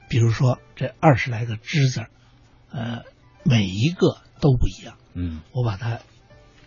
[0.08, 2.10] 比如说这二十来个之字儿，
[2.72, 3.02] 呃，
[3.44, 4.96] 每一个都不一样。
[5.12, 5.98] 嗯，我把它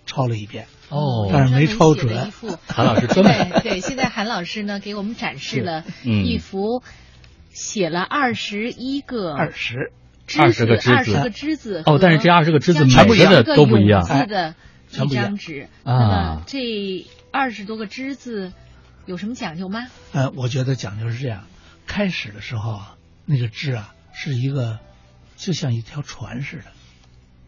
[0.06, 1.30] 抄了一遍，哦。
[1.32, 2.32] 但是没抄准。
[2.68, 3.62] 韩老师专门。
[3.62, 6.26] 对对，现在韩老师呢给我们展示了嗯。
[6.26, 6.84] 一幅
[7.52, 9.94] 写了二十一个二十
[10.28, 14.56] 20个之子二十个之子哦但是这二十个之字像每个个都不一样永字的
[14.90, 15.70] 一全不一样张纸。
[15.84, 18.54] 啊那么这二十多个之字
[19.06, 19.88] 有什么讲究吗？
[20.14, 21.46] 呃，我觉得讲究是这样：
[21.86, 22.96] 开始的时候啊，
[23.26, 24.80] 那个枝啊是一个，
[25.36, 26.66] 就像一条船似的，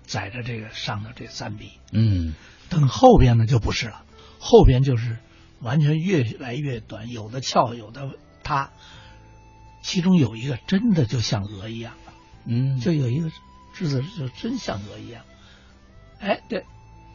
[0.03, 1.71] 载着这个上头这三笔。
[1.91, 2.33] 嗯
[2.67, 4.03] 等后边呢就不是了，
[4.39, 5.17] 后边就是
[5.61, 8.09] 完全越来越短，有的翘，有的
[8.43, 8.71] 塌，
[9.81, 12.04] 其中有一个真的就像鹅一样的，
[12.45, 13.29] 嗯，就有一个
[13.73, 15.23] 字字就真像鹅一样，
[16.19, 16.65] 哎对，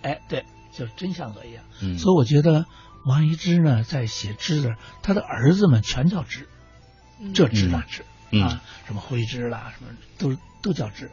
[0.02, 1.64] 哎对，就真像鹅一样。
[1.82, 1.98] 嗯。
[1.98, 2.66] 所以我觉得
[3.06, 6.48] 王羲之呢，在写之的，他的儿子们全叫之，
[7.34, 8.42] 这之那之、嗯。
[8.42, 11.10] 啊，什么徽之啦，什么都都叫之，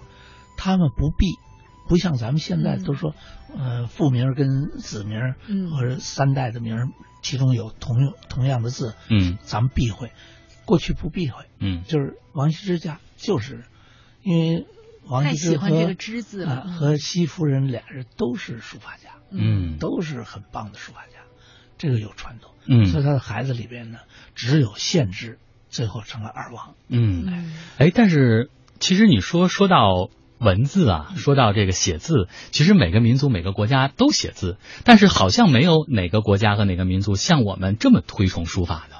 [0.57, 1.37] 他们不避。
[1.87, 3.15] 不像咱们现在嗯都说，
[3.57, 5.71] 呃，父名跟子名，嗯。
[5.71, 6.89] 或者三代的名儿，
[7.21, 9.37] 其中有同用同样的字，嗯。
[9.43, 10.11] 咱们避讳。
[10.65, 11.83] 过去不避讳，嗯。
[11.85, 13.63] 就是王羲之家，就是
[14.27, 14.65] 因为
[15.05, 21.19] 王太羲之和喜欢这个之字和西夫人俩人都是书法家，嗯都是很棒的书法家，
[21.77, 22.51] 这个有传统。
[22.65, 23.99] 嗯所以他的孩子里边呢，
[24.35, 26.75] 只有献之，最后成了二王。
[26.89, 28.49] 嗯，嗯哎，但是
[28.81, 30.09] 其实你说说到
[30.39, 38.96] 文字啊，说到这个写字，其实每个民族每个国家都写字，但是好像没有哪个国家和哪个民族像我们这么推崇书法的。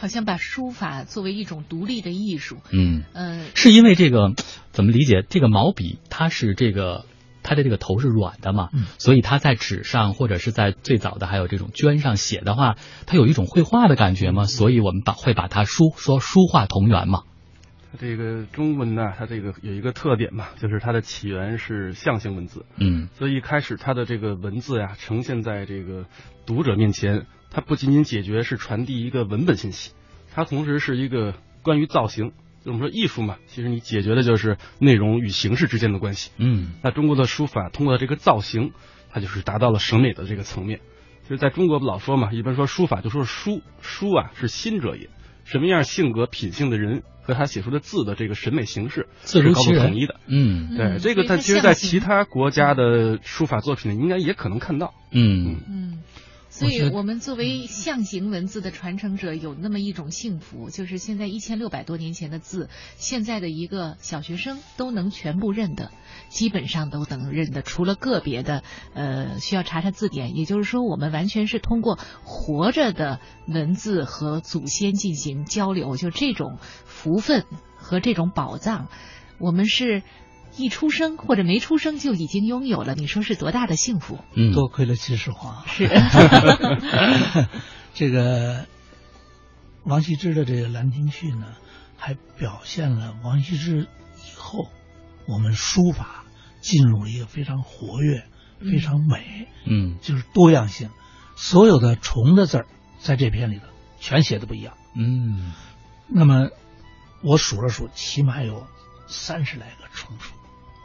[0.00, 4.32] 好像把书法作为一种独立的艺术，嗯，呃，是因为这个
[4.72, 5.22] 怎么理解？
[5.28, 7.04] 这个毛笔它是这个
[7.42, 8.86] 它的这个头是软的嘛，嗯。
[8.98, 17.24] 所以它在纸上或者是在最早的还有这种绢上写的话，它有一种绘画的感觉嘛，所以我们把会把它书说书画同源嘛。
[17.92, 23.10] 它这个中文呢，它这个有一个特点嘛，就是它的起源是象形文字，嗯。
[23.18, 26.06] 所以一开始它的这个文字呀，呈现在这个
[26.46, 29.92] 读者面前，它不仅仅解决是传递一个文本信息，
[30.32, 32.32] 它同时是一个关于造型。
[32.64, 36.30] 就我们说艺术嘛，其实你解决的就是内容与形式之间的关系。
[36.36, 38.72] 嗯那中国的书法通过这个造型，
[39.10, 40.80] 它就是达到了审美的这个层面。
[41.24, 45.08] 就是在中国老说嘛，一般说书法就说书，书啊是心者也。
[45.44, 50.20] 什么样性格品性的人和他写出的字的这个审美形式是高度统一的。
[50.26, 54.94] 嗯对，嗯这个所以它它其实，在其他国家的书法作品里，应该也可能看到。
[55.10, 56.02] 嗯嗯，
[56.60, 65.90] 所以我们作为象形文字的传承者，有那么一种幸福，就是现在一千六百多年前的字，现在的一个小学生都能全部认得，
[66.28, 70.36] 基本上都能认得，除了个别的，呃，需要查查字典。
[70.36, 78.88] 也就是说，我们完全是通过活着的文字和祖先进行交流，就这种福分和这种宝藏，
[79.38, 80.02] 我们是。
[80.56, 84.18] 一出生或者没出生就已经拥有了，你说是多大的幸福？
[84.34, 85.66] 嗯，多亏了秦始皇。
[85.66, 85.88] 是，
[87.94, 88.66] 这个
[89.84, 91.46] 王羲之的这个《兰亭序》呢，
[91.96, 94.68] 还表现了王羲之以后
[95.26, 96.24] 我们书法
[96.60, 98.24] 进入了一个非常活跃、
[98.60, 100.90] 非常美，嗯就是多样性。
[101.36, 102.66] 所有的虫的字儿
[102.98, 103.64] 在这篇里头
[103.98, 104.74] 全写的不一样。
[104.94, 105.52] 嗯
[106.08, 106.50] 那么
[107.22, 108.66] 我数了数，起码有
[109.06, 110.34] 三十来个重数，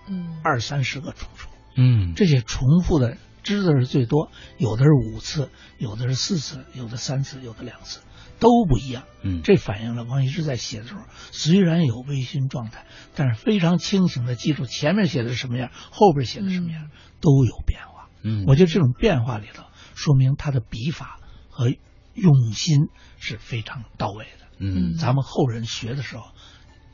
[0.07, 1.49] 嗯，二三十个重复。
[1.77, 7.99] 嗯这些重复的知字是最多，有的是五次，有的是四次，有的三次，有的两次，
[8.39, 9.03] 都不一样。
[9.21, 11.01] 嗯这反映了王羲之在写的时候，
[11.31, 16.89] 虽然有微醺状态，但是非常清醒的记住前面写的是什么样，后边写的什么样，
[17.19, 18.09] 都有变化。
[18.23, 19.63] 嗯，我觉得这种变化里头，
[19.95, 21.69] 说明他的笔法和
[22.13, 22.87] 用心
[23.17, 24.45] 是非常到位的。
[24.57, 26.23] 嗯咱们后人学的时候，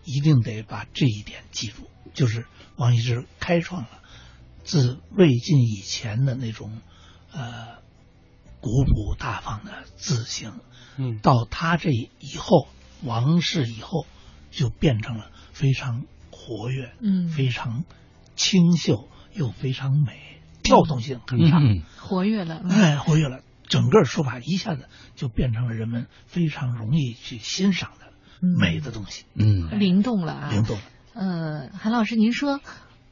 [0.03, 2.45] 一定得把这一点记住，就是
[2.75, 3.89] 王羲之开创了
[4.63, 6.81] 自魏晋以前的那种
[7.31, 7.79] 呃
[8.59, 10.53] 古朴大方的字形，
[10.97, 11.19] 嗯。
[11.19, 12.67] 到他这以后
[13.03, 14.05] 王氏以后，
[14.51, 17.29] 就变成了非常活跃，嗯。
[17.29, 17.83] 非常
[18.35, 21.83] 清秀又非常美，跳动性很大，嗯。
[21.97, 22.61] 活跃了。
[22.63, 22.69] 嗯。
[22.69, 23.41] 哎，活跃了。
[23.67, 28.00] 整个书法一下子就变成了人们非常容易去欣赏的
[28.41, 30.49] 美的东西，嗯灵动了啊！
[30.51, 30.77] 灵动。
[31.13, 32.59] 呃，韩老师，您说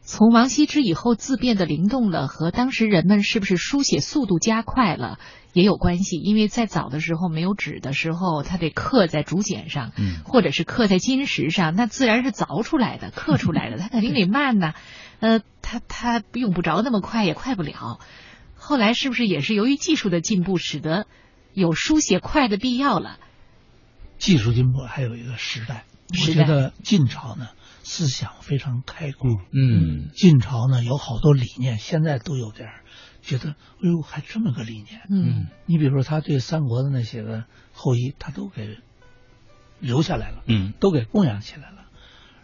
[0.02, 5.20] 从王羲之以后字变得灵动了，和当时人们是不是书写速度加快了
[5.54, 6.18] 也有关系？
[6.18, 14.74] 因为在早的时候没有纸的时候，它得刻在竹简上，嗯或者是刻在金石上，那自然是凿出来的、 刻出来的，它肯定得慢呐。
[15.20, 18.00] 呃，它它用不着那么快，也快不了。
[18.56, 21.06] 后来是不是也是由于技术的进步，使得
[21.54, 23.18] 有书写快的必要了？
[24.20, 26.45] 技术进步还有一个时代，我时代。
[26.45, 27.47] 觉得晋朝呢
[27.84, 30.09] 思想非常开阔，嗯。
[30.13, 32.82] 晋朝呢有好多理念，现在都有点儿
[33.24, 33.55] 觉得，哎
[33.89, 35.01] 呦，还这么个理念。
[35.09, 35.47] 嗯。
[35.65, 38.78] 你比如说，他对三国的那些个后裔，他都给
[39.80, 40.74] 留下来了，嗯。
[40.80, 41.86] 都给供养起来了。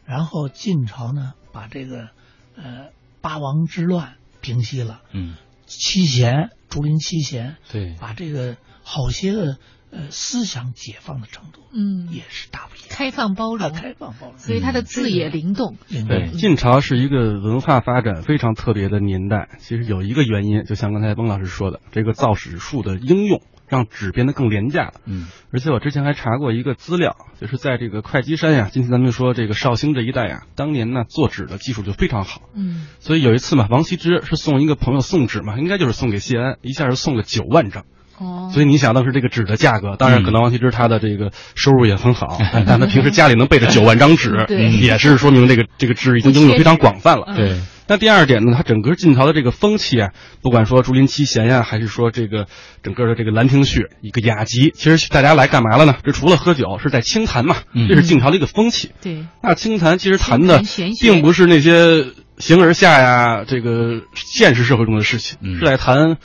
[0.05, 2.09] 然后晋朝呢，把这个
[2.55, 2.89] 呃
[3.21, 9.57] 八王之乱平息了，嗯，七贤竹林七贤，对，把这个好些个
[9.91, 15.77] 呃思想解放的程度嗯，也是大不一样，开放包啊容，开放包容，所以它的字也灵动。
[15.87, 19.49] 灵对晋朝是一个文化发展非常特别的年代。
[19.59, 24.93] 其实有一个原因，就像刚才翁老师说的，这个造纸术的应用让纸变得更廉价了。
[25.05, 32.41] 嗯，而且我之前还查过一个资料，就是在这个会稽山呀，今天咱们说这个绍兴这一带呀，当年呢做纸的技术就非常好。
[32.53, 37.85] 嗯，所以有一次嘛，王羲之是送一个朋友送纸嘛，应该就是送给谢安，一下就送了九万张。
[38.19, 44.69] 哦，所以你想当时这个纸的价格，当然可能王羲之他的这个收入也很好，嗯 但他平时家里能备着九万张纸， 对。
[44.71, 47.25] 也是说明这个这个纸已经应用非常广泛了。
[47.29, 47.35] 嗯。
[47.35, 50.09] 对，那第二点呢，它整个晋朝的这个风气啊，
[50.41, 52.47] 不管说竹林七贤呀，还是说这个
[52.83, 55.95] 整个的这个兰亭序一个雅集，其实大家来干嘛了呢？
[56.03, 57.87] 这除了喝酒，是在清谈嘛，嗯。
[57.87, 58.91] 这是晋朝的一个风气。
[59.01, 60.61] 对，那清谈其实谈的
[61.01, 62.05] 并不是那些
[62.37, 66.17] 形而下呀，这个现实社会中的事情，嗯是在谈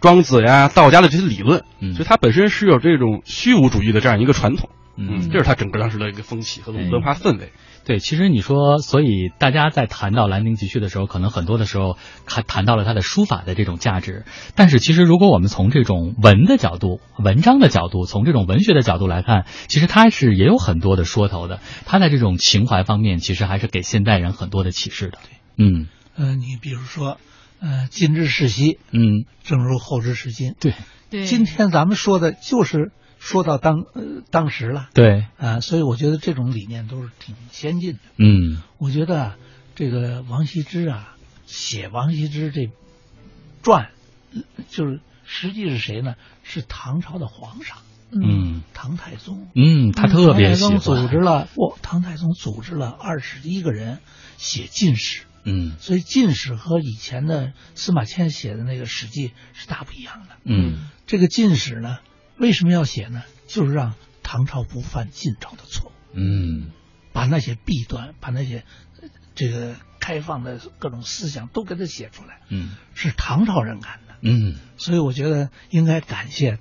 [0.00, 1.64] 庄子呀、道家的这些理论。
[1.80, 4.70] 嗯所以它本身是有这种虚无主义的这样一个传统。
[5.00, 7.52] 嗯这是他整个当时的一个风气和哎文化氛围。
[7.84, 11.96] 对，其实你说，所以大家在谈到《兰亭集序》的时候，可能很多的时候
[12.26, 14.24] 谈谈到了他的书法的这种价值。
[14.56, 21.60] 但是，其实如果我们从这种文的角度、文章的角度，从这种文学的角度来看，其实他是也有很多的说头的。
[21.86, 25.18] 他在这种情怀方面，其实还是给现代人很多的启示的。
[25.56, 25.86] 嗯
[26.16, 27.18] 呃，你比如说，
[27.60, 30.54] 呃，今日事昔，嗯，正如后之是今。
[30.60, 30.74] 对
[31.10, 37.98] 对，今天咱们说的就是说到当呃当时了对，啊，所以我觉得这种理念都是挺先进的。
[38.16, 39.36] 嗯我觉得啊，
[39.74, 42.70] 这个王羲之啊，写王羲之这
[43.62, 43.90] 传，
[44.34, 46.14] 呃就是实际是谁呢？
[46.42, 47.78] 是唐朝的皇上，
[48.12, 49.48] 嗯唐太宗。
[49.54, 53.98] 嗯，他特别喜唐太宗欢组织了，我唐太宗组织了二十一个人
[54.36, 55.76] 写进士，嗯。
[55.78, 60.36] 所以进士和以前的司马迁写的那个《史记》是大不一样的。
[60.44, 60.88] 嗯。
[61.06, 61.98] 这个进史呢，
[62.36, 63.22] 为什么要写呢？
[63.46, 66.70] 就是让唐朝不犯晋朝的错误，嗯。
[67.12, 68.64] 把那些弊端，把那些
[69.00, 72.70] 呃这个开放的各种思想都给他写出来，嗯。
[72.94, 74.16] 是唐朝人干的。
[74.20, 74.56] 嗯。
[74.76, 76.58] 所以我觉得应该感谢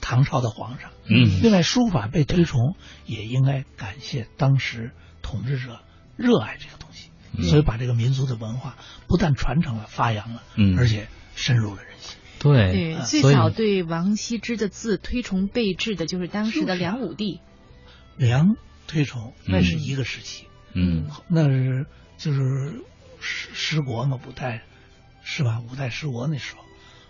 [0.00, 0.90] 唐朝的皇上。
[1.06, 1.42] 嗯。
[1.42, 5.80] 另外，书法被推崇，也应该感谢当时统治者
[6.16, 7.03] 热爱这个东西，
[7.36, 7.44] 嗯。
[7.44, 8.76] 所以把这个民族的文化
[9.06, 10.78] 不但传承了、发扬了，嗯。
[10.78, 12.16] 而且深入了人心。
[12.38, 17.40] 对对，最早对王羲之的字推崇备至的就是当时的梁武帝。
[18.16, 18.56] 梁
[18.86, 19.52] 推崇嗯。
[19.52, 21.06] 那是一个时期，嗯。
[21.28, 21.86] 那是
[22.18, 22.82] 就是
[23.20, 24.62] 十十国嘛，五代
[25.22, 25.62] 是吧？
[25.70, 26.62] 五代十国那时候，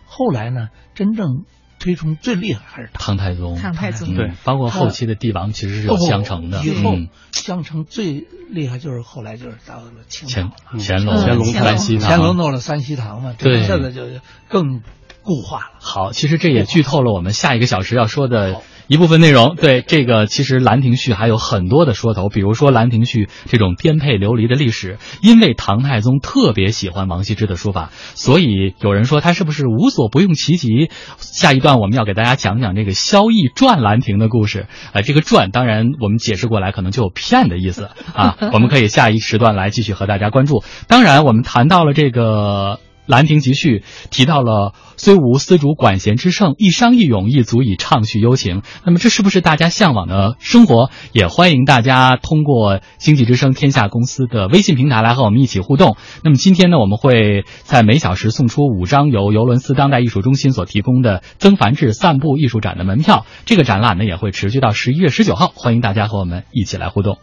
[0.07, 1.45] 后来呢，真正
[1.85, 3.19] 推崇最厉害还是唐。
[3.19, 4.09] 太宗，唐太宗。
[4.15, 4.33] 嗯对。
[4.43, 6.65] 包括后期的帝王其实是有相承的。
[6.65, 7.09] 以后嗯。
[7.33, 14.03] 相承最厉害就是后来就是到了清乾朝，乾隆、嗯乾隆三希堂乾隆弄了三西堂嘛，这对个现在就
[14.49, 14.81] 更
[15.23, 15.73] 固化了。
[15.79, 19.57] 好，其实这也剧透了我们下一个小时要说的一部分内容。
[19.57, 30.91] 对这个，其实《兰亭序》还有很多的说头，比如说《兰亭序》这种颠沛流离的历史，因为唐太宗特别喜欢王羲之的书法，所以有人说他是不是无所不用其极。
[31.19, 34.67] 下一段我们要给大家讲讲这个萧绎传兰亭的故事。
[34.93, 40.63] 呃，这个传当然我们解释过来可能就有骗的意思啊，我们可以下一时段来继续和大家关注。
[40.89, 42.79] 当然，我们谈到了这个。
[43.07, 43.79] 《兰亭集序》
[44.11, 48.63] 提到了“虽无丝竹管弦之盛，一觞一咏亦足以畅叙幽情”。
[48.85, 50.91] 那么，这是不是大家向往的生活？
[51.13, 55.97] 也欢迎大家通过经济之声天下公司的微信平台来和我们一起互动。
[56.23, 63.27] 那么，今天呢，我们会在每小时送出五张由尤伦斯当代艺术中心所提供的曾梵志散步艺术展的门票。
[63.45, 67.19] 这个展览呢，也会持续到十一月十九号，欢迎大家和我们一起来互动。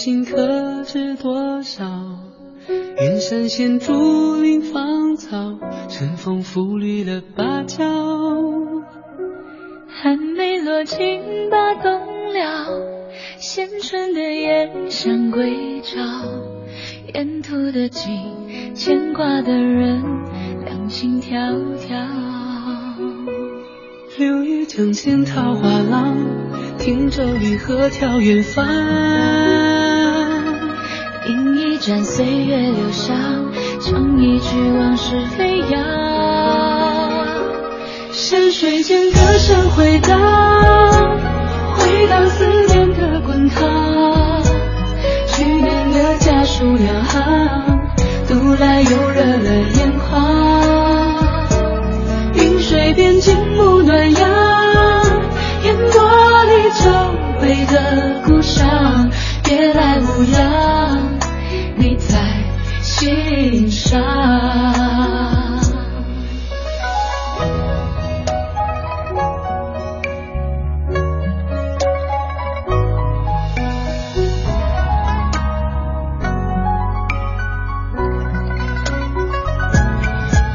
[0.00, 1.84] 心可知多少？
[2.96, 5.58] 远山现竹林芳草，
[5.90, 7.84] 春风拂绿了芭蕉。
[9.88, 12.80] 寒梅落尽把冬了，
[13.36, 15.98] 衔春的燕上归巢。
[17.12, 20.02] 沿途的景，牵挂的人，
[20.64, 22.08] 两情迢迢。
[24.16, 26.16] 柳叶江前桃花浪，
[26.78, 29.69] 汀洲离合眺远方。
[31.60, 33.14] 一盏岁月流香，
[33.82, 35.78] 唱一曲往事飞扬。
[38.12, 40.18] 山水间歌声回荡，
[41.76, 44.42] 回荡思念的滚烫。
[45.26, 47.78] 去年的家书两行，
[48.26, 51.44] 读来又热了眼眶。
[52.36, 54.30] 云水边静沐暖阳，
[55.64, 56.00] 烟波
[56.44, 56.90] 里久
[57.42, 59.10] 违的故乡。
[59.44, 61.18] 别来无恙，
[61.80, 62.44] 你在
[62.82, 63.98] 心上。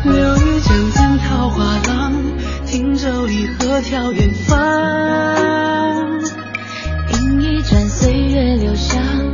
[0.03, 2.13] 留一江烟桃花浪，
[2.67, 4.61] 停舟一河眺远方，
[7.13, 9.24] 饮一盏岁月留香。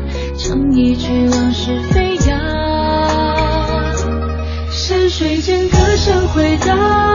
[0.51, 2.37] 唱一曲往事飞扬。
[4.69, 7.10] 山水间歌声回荡，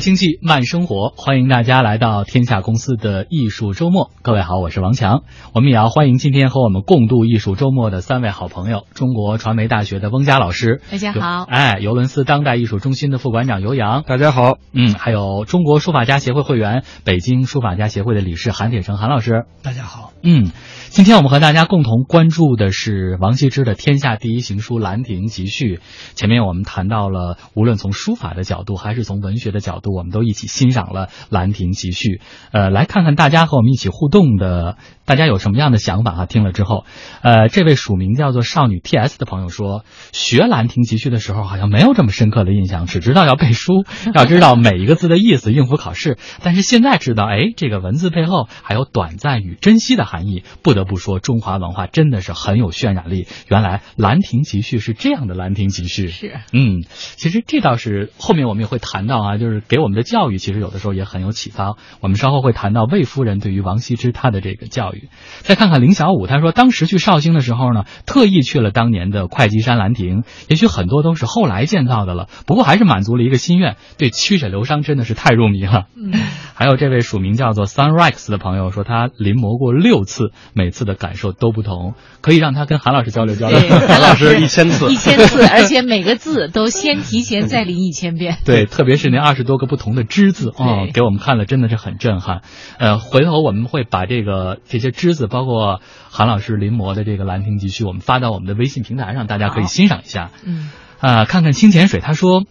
[0.00, 4.10] 快经济慢生活，欢迎大家来到天下公司的艺术周末。
[4.22, 5.24] 各位好，我是王强。
[5.52, 14.56] 我们也要欢迎今天和我们共度艺术周末的三位好朋友：中国传媒大学的翁佳老师，大家好；哎，尤伦斯当代艺术中心的副馆长尤洋，大家好。
[14.72, 20.14] 嗯，还有中国书法家协会会员、北京书法家协会的理事韩铁成韩老师，大家好。
[20.22, 20.50] 嗯。
[20.90, 25.76] 今天我们和大家共同关注的是王羲之的天下第一行书《兰亭集序》。
[26.16, 32.08] 前面我们谈到了，无论从书法的角度还是从文学的角度，我们都一起欣赏了《兰亭集序》。
[32.50, 34.78] 呃，来看看大家和我们一起互动的，
[35.10, 36.26] 大家有什么样的想法啊？
[36.26, 36.84] 听了之后，
[37.22, 43.84] 呃，这位署名叫做少女 T.S 的朋友说，学《兰亭集序》的时候好像没有这么深刻的印象，只知道要背书，
[44.14, 46.16] 要知道每一个字的意思，应付考试。
[46.42, 50.80] 但是现在知道，哎，这个文字背后还有短暂与珍惜的含义，不得。
[50.80, 53.26] 不得不说，中华文化真的是很有渲染力。
[53.48, 56.84] 原来《兰亭集序》是这样的，《兰亭集序》是，嗯，
[57.16, 61.74] 其实这倒是后面我们也会谈到啊，就是给我们的教育，其实有的时候也很有启发。
[62.00, 64.99] 我们稍后会谈到魏夫人对于王羲之他的这个教育。
[65.40, 75.86] 再看看林小五，他说当时去绍兴的时候呢，特意去了当年的会稽山兰亭，也许很多都是后来建造的了，不过还是满足了一个心愿，对曲水流觞真的是太入迷了。
[75.96, 76.12] 嗯，
[76.54, 83.58] 还有这位署名叫做 Sunrex 的朋友说，他临摹过六次，每次的感受都不同，可以让他跟韩老师交流交流。
[83.88, 88.38] 韩老师一千次，一千次， 而且每个字都先提前再临一千遍。
[88.44, 92.42] 对，特别是那二十多个不同的之字哦，给我们看了真的是很震撼。
[92.78, 95.80] 呃，回头我们会把这个这些之子，包括
[96.10, 100.30] 韩老师临摹的这个《兰亭集序》，我们发到我们的微信平台上，大家可以欣赏一下。
[100.44, 100.70] 嗯，
[101.00, 102.44] 啊，看看清浅水，他说。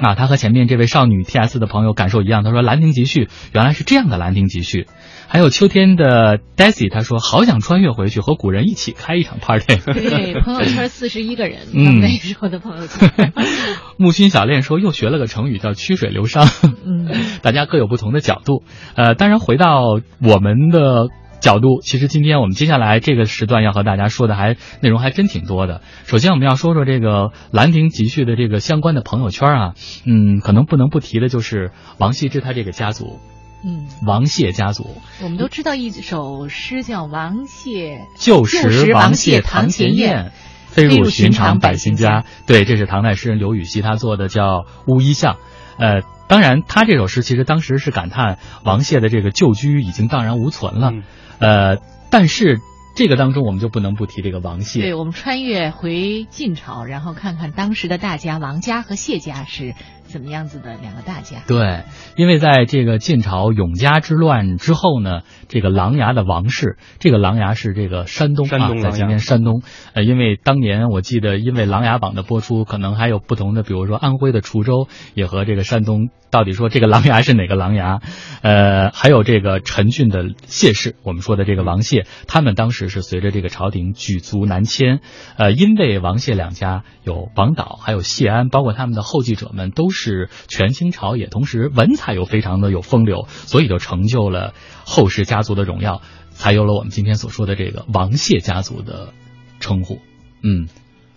[0.00, 2.44] 啊，他和前面这位少女 T S 的朋友感受一样。
[2.44, 4.82] 他说《兰亭集序》原来是这样的，《兰亭集序》。
[5.26, 9.74] 还有秋天的 Daisy，他说好想穿越回去和古人一起开一场 party。
[9.74, 13.32] 对，朋友圈四十一个人， 嗯，那时候的朋友圈。
[13.98, 16.48] 木心小恋说又学了个成语叫曲水流觞。
[16.86, 17.10] 嗯，
[17.42, 18.62] 大家各有不同的角度。
[18.94, 19.82] 呃，当然回到
[20.22, 21.08] 我们的。
[21.40, 25.80] 角度，其实今天我们接下来这个时段要和大家说的还内容还真挺多的。
[26.06, 27.08] 首先我们要说说这个
[27.50, 29.74] 《兰亭集序》的这个相关的朋友圈啊，
[30.04, 33.18] 嗯，可能不能不提的就是王羲之他这个家族，
[33.64, 34.96] 嗯，王谢家族。
[35.22, 40.26] 我们都知道一首诗叫《王谢旧时王谢堂前燕》。
[40.68, 42.24] 飞入寻常百姓家。
[42.46, 44.42] 对，这是唐代诗人刘禹锡他做的，叫
[44.86, 45.34] 《乌衣巷》。
[45.78, 50.92] 呃，当然，他这首诗其实当时是感叹王谢的这个旧居已经荡然无存了。
[51.40, 51.78] 呃，
[52.10, 52.60] 但是。
[52.96, 54.80] 这个当中，我们就不能不提这个王谢。
[54.80, 59.76] 对，我们穿越回晋朝，然后看看当时的大家王家和谢家是。
[60.08, 61.42] 怎么样子的两个大家？
[61.46, 61.84] 对，
[62.16, 69.62] 因为在这个晋朝永嘉之乱之后呢，这个琅琊的王氏，这个琅琊是这个山东啊，在今天山东。
[69.92, 78.00] 呃，因为当年我记得，因为《琅琊榜》的播出，可能还有不同的，比如说安徽的滁州也和这个山东到底说这个琅琊是哪个琅琊？
[78.40, 85.00] 呃，还有这个陈郡的谢氏，我们说的这个王谢，他们当时是随着这个朝廷举足南迁。
[85.36, 89.97] 呃，因为王谢两家有王导，还有谢安，包括他们的后继者们都是。
[89.98, 94.54] 是权倾朝野，同时文采又非常的有风流，所以就成就了
[94.86, 99.12] 后世家族的荣耀，才有了我们今天所说的这个王谢家族的
[99.58, 99.98] 称呼。
[100.42, 100.68] 嗯，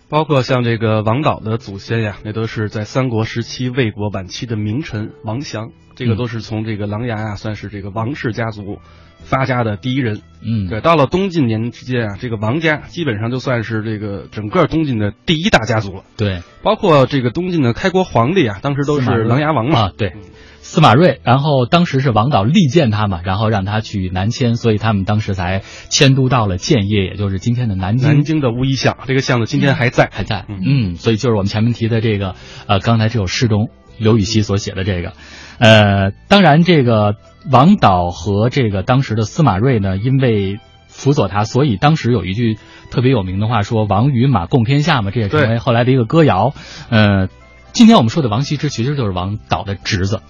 [0.08, 8.80] 包括像这个王导的祖先呀，那都是在三国时期魏国晚期的名臣王祥，这个都是从这个琅琊啊，算是这个王氏家族。
[9.24, 16.02] 发家的第一人，嗯，对，到了东晋年之间啊，这个王家基本上就算是这个整个东晋的第一大家族了。
[16.16, 19.90] 对，包括这个东晋的开国皇帝啊，当时都是琅琊王嘛。
[19.96, 20.14] 对，
[20.60, 28.08] 司马睿，然后当时是王导力荐他嘛，然后让他去南迁，所以他们当时才迁都到了建业，也就是今天的南京。
[28.08, 30.44] 南京的乌衣巷，这个巷子今天还在，还在。
[30.48, 32.34] 嗯，所以就是我们前面提的这个，
[32.66, 35.12] 呃，刚才这首诗中刘禹锡所写的这个，
[35.58, 37.16] 呃，当然这个。
[37.50, 42.56] 王导和这个当时的司马睿呢，因为辅佐他，所以当时有一句
[42.92, 46.54] 特别有名的话，说“王与马共天下”嘛，这也成为后来的一个歌谣。
[46.88, 47.28] 呃，
[47.72, 50.22] 今天我们说的王羲之，其实就是王导的侄子，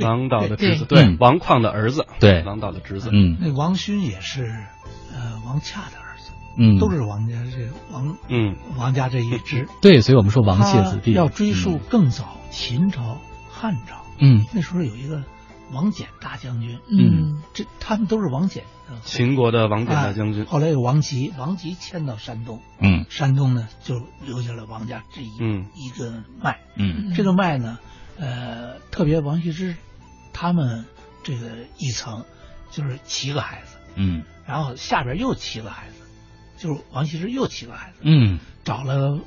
[0.00, 3.10] 王导的侄子，对，王旷的儿子，对，王导的侄子。
[3.12, 4.44] 嗯，那王勋也是，
[5.12, 5.98] 呃，王洽的
[6.56, 9.68] 嗯，都是王家这王，嗯，王家这一支。
[9.80, 11.12] 对，所以我们说王谢子弟。
[11.12, 13.18] 要追溯更早，秦朝、
[13.50, 15.22] 汉朝，嗯，那时候有一个。
[15.74, 18.60] 王翦大将军，嗯，这他们都是王翦，
[19.04, 20.44] 秦国的王翦大将军。
[20.44, 25.30] 后来有王吉，王吉迁到山东，嗯，山东呢就留下了王家这一
[25.74, 27.78] 一个脉，嗯，这个脉呢，
[28.18, 29.74] 呃，特别王羲之
[30.34, 30.84] 他们
[31.22, 31.48] 这个
[31.78, 32.26] 一层
[32.70, 36.01] 就是七个孩子，嗯，然后下边又七个孩子，
[36.62, 39.20] 就是王羲之又七个孩子，嗯，找了。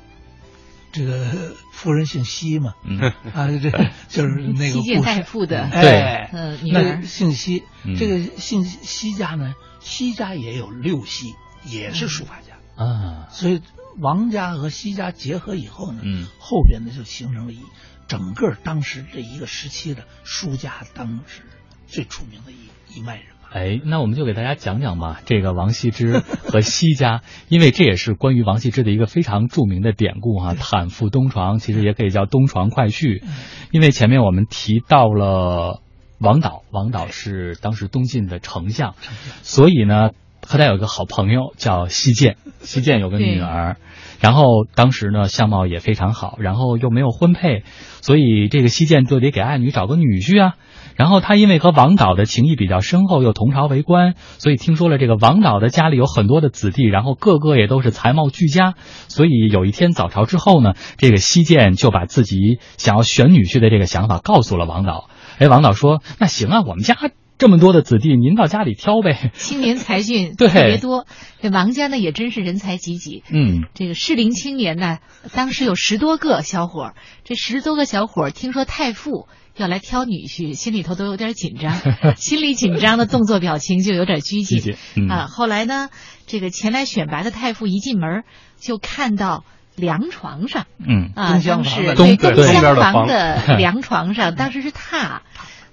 [0.92, 2.98] 这个夫人姓西嘛，嗯。
[3.34, 3.70] 啊，这
[4.08, 7.64] 就是那个西代父的，对，嗯，那姓西，
[7.98, 11.34] 这个姓西家呢，西家也有六西，
[11.66, 13.60] 也是书法家啊，所以
[13.98, 17.60] 王家和西家结合以后呢，嗯，后边呢就形成了一
[18.08, 21.42] 整个当时这一个时期的书家当时
[21.86, 23.26] 最出名的一一脉人。
[23.56, 30.52] 哎，那我们就给大家讲讲吧， 这个王羲之和西家，因为这也是关于王羲之的一个非常著名的典故哈。
[30.52, 33.22] 坦腹东床其实也可以叫东床快婿，
[33.70, 35.80] 因为前面我们提到了
[36.18, 38.94] 王导，王导是当时东晋的丞相，
[39.40, 40.10] 所以呢
[40.46, 43.78] 和他有一个好朋友叫西涧，西涧有个女儿，
[44.20, 47.62] 然后当时呢相貌也非常好，然后又没有婚配，
[48.02, 50.56] 所以这个西涧就得给爱女找个女婿啊。
[50.96, 58.74] 然后他因为和王导的情谊比较深厚，又同朝为官，所以听说了这个王导的家里有很多的子弟，然后个个也都是才貌俱佳。
[59.08, 65.08] 所以有一天早朝之后呢，这个西涧就把自己想要选女婿的这个想法告诉了王导。
[65.38, 66.96] 哎，王导说：“那行啊，我们家
[67.36, 71.06] 这么多的子弟，您到家里挑呗。”青年才俊 特别多，
[71.42, 73.22] 这王家呢也真是人才济济。
[73.30, 74.98] 嗯，这个适龄青年呢，
[75.34, 76.92] 当时有十多个小伙，
[77.24, 79.28] 这十多个小伙听说太傅。
[79.56, 81.74] 要来挑女婿，心里头都有点紧张，
[82.16, 84.76] 心里紧张的动作表情就有点拘谨
[85.10, 85.26] 啊。
[85.26, 85.88] 后来呢，
[86.26, 88.24] 这个前来选拔的太傅一进门
[88.58, 89.44] 就看到
[89.74, 95.20] 凉床上，嗯啊，当时对东厢房的凉床上，当时是榻，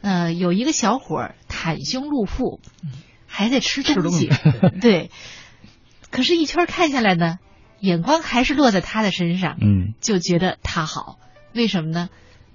[0.02, 2.60] 呃，有一个小伙袒胸露腹，
[3.28, 4.30] 还在吃东西，
[4.82, 5.10] 对。
[6.10, 7.40] 可是，一圈看下来呢，
[7.80, 11.18] 眼光还是落在他的身上，嗯，就觉得他好，
[11.56, 12.10] 为什么呢？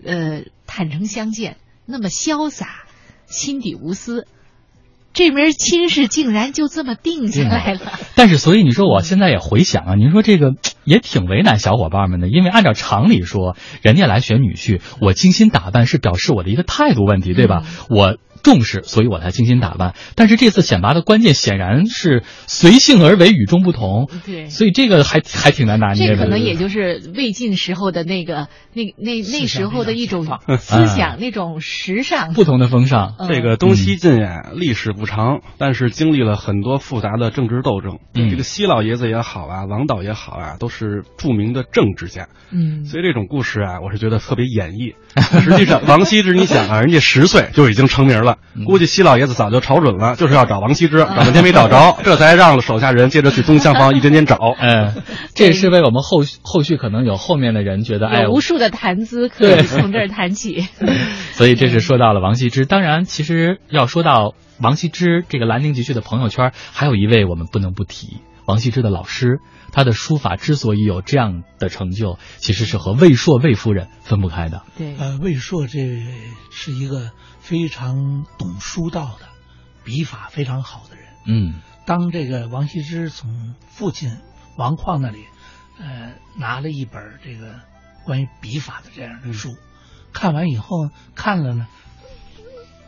[0.05, 2.85] 呃，坦诚相见，那么潇洒，
[3.27, 4.27] 心底无私，
[5.13, 7.99] 这门亲事竟然就这么定下来了。
[8.15, 10.55] 但是，所以你说我现在也回想啊，您说这个
[10.89, 17.63] 也挺为难小伙伴们的，因为按照常理说，人家来选女婿，我精心打扮是表示我的一个态度问题，对吧？
[17.91, 18.17] 我。
[18.41, 19.97] 重视，所以我才精心打扮。
[20.15, 24.09] 但是这次选拔的关键显然是随性而为，与众不同。
[24.25, 26.17] 对，所以这个还还挺难拿捏的。
[26.17, 30.25] 这可能也就是魏晋时候的那个那那那时候的一种
[30.57, 33.17] 思想，那种时尚不同的风尚。
[33.29, 37.99] 这个东西晋呀，历史不长，但是经历了很多复杂的政治斗争。
[38.15, 40.78] 这个西老爷子也好啊，王导也好啊，都是。
[40.79, 42.29] 是著名的政治家。
[42.51, 44.95] 嗯，所以这种故事啊，我是觉得特别演绎。
[45.43, 54.39] 实际上，王羲之，你想啊， 人家十岁就已经成名了，估计西老爷子早就瞅准了，就是要找王羲之，找半天没找着， 这才让手下人接着去东厢房一间间找。
[54.59, 55.03] 嗯，
[55.35, 60.67] 这也是为我们后续后续可能有后面的人觉得，哎，无数的谈资可以从这儿谈起。
[61.33, 62.65] 所以这是说到了王羲之。
[62.65, 68.19] 当然，其实要说到王羲之这个《兰亭集序》的朋友圈，还有一位我们不能不提。
[68.49, 69.43] 王羲之的老师，
[69.73, 74.65] 他的书法之所以有这样的成就，其实是和魏硕魏夫人分不开的。
[74.79, 75.79] 对，呃，魏硕这
[76.51, 79.27] 是一个非常懂书道的，
[79.85, 81.05] 笔法非常好的人。
[81.27, 84.17] 嗯，当这个王羲之从父亲
[84.57, 85.27] 王旷那里，
[85.79, 87.61] 呃，拿了一本这个
[88.07, 89.51] 关于笔法的这样的书，
[90.15, 91.67] 看完以后看了呢，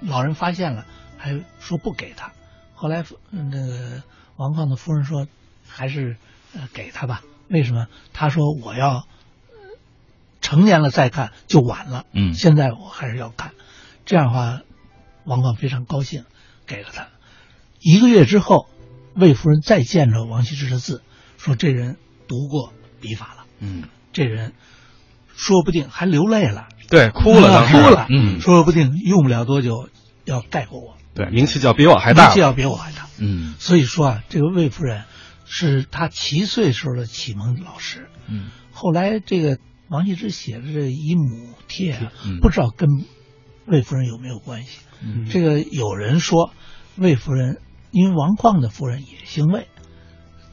[0.00, 0.86] 老人发现了，
[1.18, 2.32] 还说不给他。
[2.74, 4.02] 后来那个
[4.36, 5.26] 王旷的夫人说。
[5.70, 6.16] 还是
[6.54, 7.22] 呃给他吧？
[7.48, 7.86] 为什么？
[8.12, 9.06] 他说我要
[10.40, 12.04] 成年了再看就晚了。
[12.12, 13.52] 嗯，现在我还是要看。
[14.06, 14.60] 这样的话，
[15.24, 16.24] 王广非常高兴，
[16.66, 17.08] 给了他。
[17.80, 18.68] 一个月之后，
[19.14, 21.02] 魏夫人再见着王羲之的字，
[21.38, 21.96] 说这人
[22.28, 23.44] 读过笔法了。
[23.58, 24.52] 嗯，这人
[25.34, 26.68] 说不定还流泪了。
[26.88, 28.06] 对，哭了，哭了。
[28.10, 29.88] 嗯，说不定用不了多久
[30.24, 30.96] 要盖过我。
[31.14, 32.26] 对，名气要比我还大。
[32.26, 33.08] 名气要比我还大。
[33.18, 35.04] 嗯，所以说啊，这个魏夫人。
[35.52, 42.88] 是他七岁时候的启蒙老师，嗯，后来这个王羲之写的这《姨母帖》啊，嗯、不知道跟
[43.66, 44.78] 魏夫人有没有关系。
[45.02, 46.52] 嗯，这个有人说
[46.96, 47.58] 魏夫人，
[47.90, 49.66] 因为王旷的夫人也姓魏，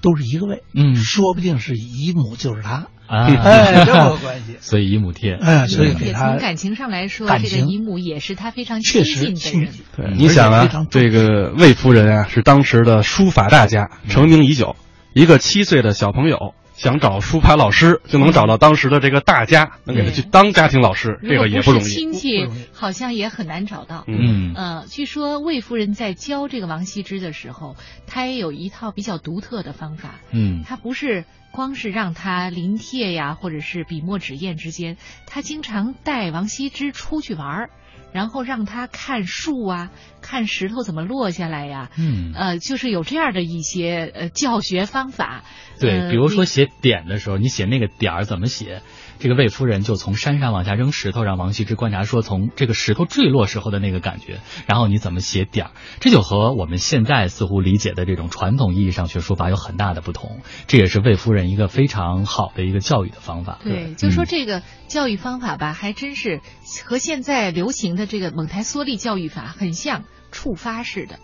[0.01, 4.57] 都是一个魏，嗯，说不定是姨母就是他啊，哎，这么个关系。
[4.61, 9.73] 所以姨母帖，哎，所以给他从感情上来说，这个姨母也是他非常亲近的人。
[9.95, 14.75] 对，你想啊，这个魏夫人啊，是当时的书法大家，成名已久。
[15.13, 21.85] 一个七岁的小朋友想找书法老师，就能找到当时的这个大家，能给他去当家庭老师，这个也不容易。
[21.85, 24.03] 亲戚好像也很难找到。
[24.07, 30.15] 嗯呃，据说魏夫人在教这个王羲之的时候，她也有一套比较独特的方法。
[30.31, 37.69] 嗯，她不是光是让他临帖呀，或者是笔墨纸砚之间，她经常带王羲之出去玩儿。
[38.17, 39.91] 然后让他看树啊，
[40.21, 45.43] 看石头怎么落下来呀，嗯，呃，就是有这样的一些呃教学方法。
[45.79, 48.81] 对，比如说写点的时候，你写那个点儿怎么写？
[49.19, 55.71] 这个魏夫人就从山上往下扔石头，让王羲之观察，说从这个石头坠落时候的那个感觉，然后你怎么写点儿？
[55.99, 60.41] 这就和我们现在似乎理解的这种传统意义上学书法有很大的不同。
[60.67, 63.59] 这也是魏夫人一个非常好的一个教育的方法。
[63.63, 66.41] 对，就说这个教育方法吧，还真是
[66.85, 71.19] 和现在流行的这个蒙台梭利教育法很像，触发式的。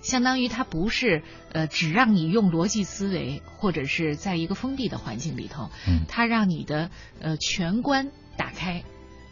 [0.00, 1.22] 相当于它不是
[1.52, 6.90] 呃，只让你用逻辑思维，或者是在一个封闭的环境里头，嗯，它让你的
[7.20, 8.84] 呃全观打开，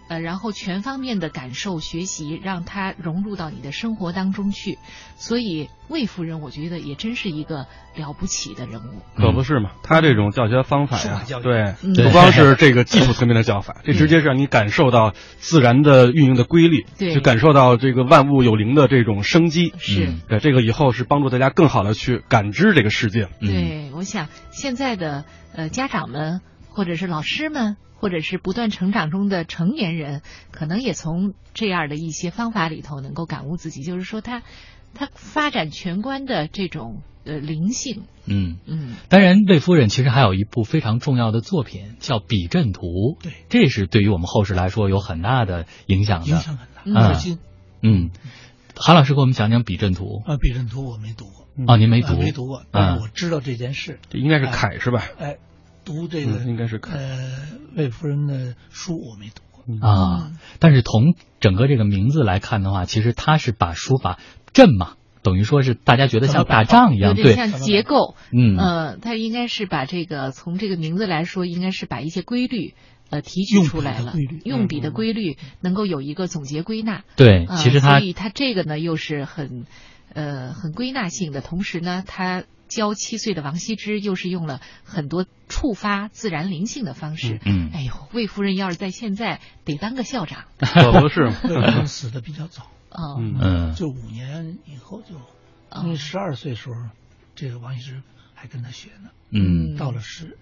[0.09, 4.79] 呃，然后全方面的感受学习，让他融入到你的生活当中去。
[5.17, 9.03] 所以魏夫人，我觉得也真是一个了不起的人物。
[9.17, 19.73] 可不是嘛，他这种教学方法呀，对，嗯不光是这个技术层面的教法，这直接是让你感受到自然的运营的规律，对就感受到这个万物有灵的这种生机。
[19.79, 23.29] 是嗯对，这个以后是帮助大家更好的去感知这个世界。
[23.41, 26.43] 嗯对，我想现在的呃家长们，
[26.77, 30.21] 或者是老师们，或者是不断成长中的成年人，
[30.51, 34.43] 可能也从这样的一些方法里头能够感悟自己，就是说他
[34.93, 38.59] 他发展全观的这种呃灵性，嗯。
[38.67, 42.83] 嗯，当然，魏夫人其实还有一部非常重要的作品叫《笔阵图》，
[43.23, 46.27] 对，这是对于我们后世来说有很大的影响的。
[46.27, 47.39] 影响很大，嗯至今
[47.81, 48.11] 嗯，
[48.77, 52.09] 韩老师给我们讲讲《笔阵图》啊，笔阵图我没读过，哦，您没读？
[52.09, 53.99] 啊没读过，但是我知道这件事。
[54.11, 55.03] 这应该是楷是吧？
[55.19, 55.39] 哎，
[55.87, 57.19] 读这个嗯应该是看呃
[57.77, 59.89] 魏夫人的书我没读过。
[59.89, 64.19] 啊，但是从整个这个名字来看的话，其实他是把书法
[64.53, 72.75] 阵嘛，等于说是大家觉得像打仗一样，对，像结构，嗯呃，他应该是把这个从这个名字来说，应该是把一些规律。
[73.09, 77.05] 呃，提取出来了，用笔的规律能够有一个总结归纳。
[77.15, 79.65] 对，呃其实它，所以它这个呢又是很，
[80.13, 81.41] 呃，很归纳性的。
[81.41, 87.41] 同时呢，他教七岁的王羲之又是用了很多触发自然灵性的方式。
[87.45, 90.45] 嗯，哎呦，魏夫人要是在现在得当个校长。
[90.59, 95.15] 可不是嘛，魏夫人死的比较早， 哦，嗯，就五年以后就，
[95.83, 96.75] 因为十二岁时候，
[97.35, 98.03] 这个王羲之
[98.35, 99.11] 还跟他学呢。
[99.31, 100.37] 嗯，到了十。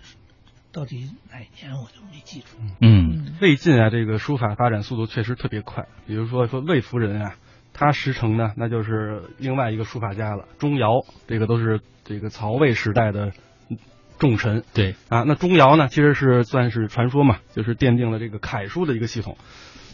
[0.73, 2.47] 到底哪年我就没记住。
[2.81, 5.87] 嗯，魏晋啊，这个书法发展速度确实特别快。
[6.09, 7.37] 比如说说魏夫人啊，
[7.75, 13.33] 她师承呢，那就是另外一个书法家了，钟繇，这个都是这个曹魏时代的
[14.19, 14.63] 重臣。
[14.73, 19.37] 对啊，那钟繇呢，其实是算是传说嘛，就是奠定了这个楷书的一个系统。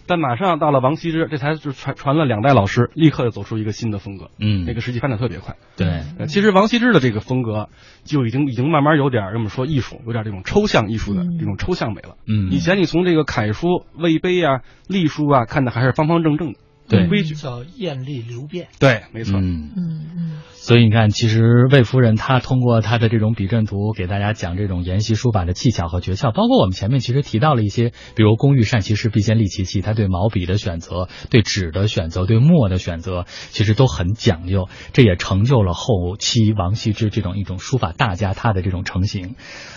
[0.06, 4.30] 但马上到了王羲之，这才就传传了两代老师，立刻就走出一个新的风格。
[4.40, 5.54] 嗯，那个时期发展特别快。
[5.76, 7.68] 对，其实王羲之的这个风格
[8.02, 12.16] 就已经已经慢慢有点这么说艺术，有点这种抽象艺术的这种抽象美了。
[12.26, 16.58] 嗯，以前你从这个楷书、魏碑啊、隶书啊看的还是方方正正的。
[16.90, 18.68] 对，规矩叫艳丽流变。
[18.78, 19.38] 对，没错。
[19.38, 20.38] 嗯嗯嗯。
[20.52, 26.32] 所以你看，其实魏夫人她通过她的这种笔阵图，给大家讲这种研习书法的技巧和诀窍。
[26.32, 34.68] 包括我们前面其实提到了一些，比如“工欲善其事，必先利其器”，他对毛笔的选择、对纸的选择、对墨的选择，其实都很讲究。
[34.92, 39.36] 这也成就了后期王羲之这种一种书法大家他的这种成型。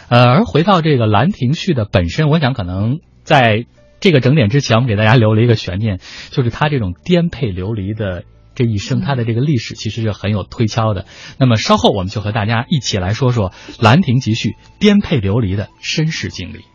[0.09, 3.65] 呃，而回到这个《兰亭序》的本身，我想可能在。
[4.03, 11.05] 这个整点之前，我们给大家留了一个悬念，就是他这种颠沛流离的这一生，他的这个历史其实是很有推敲的。
[11.39, 16.65] 那么稍后我们就和大家一起来说说《兰亭集序》颠沛流离的身世经历。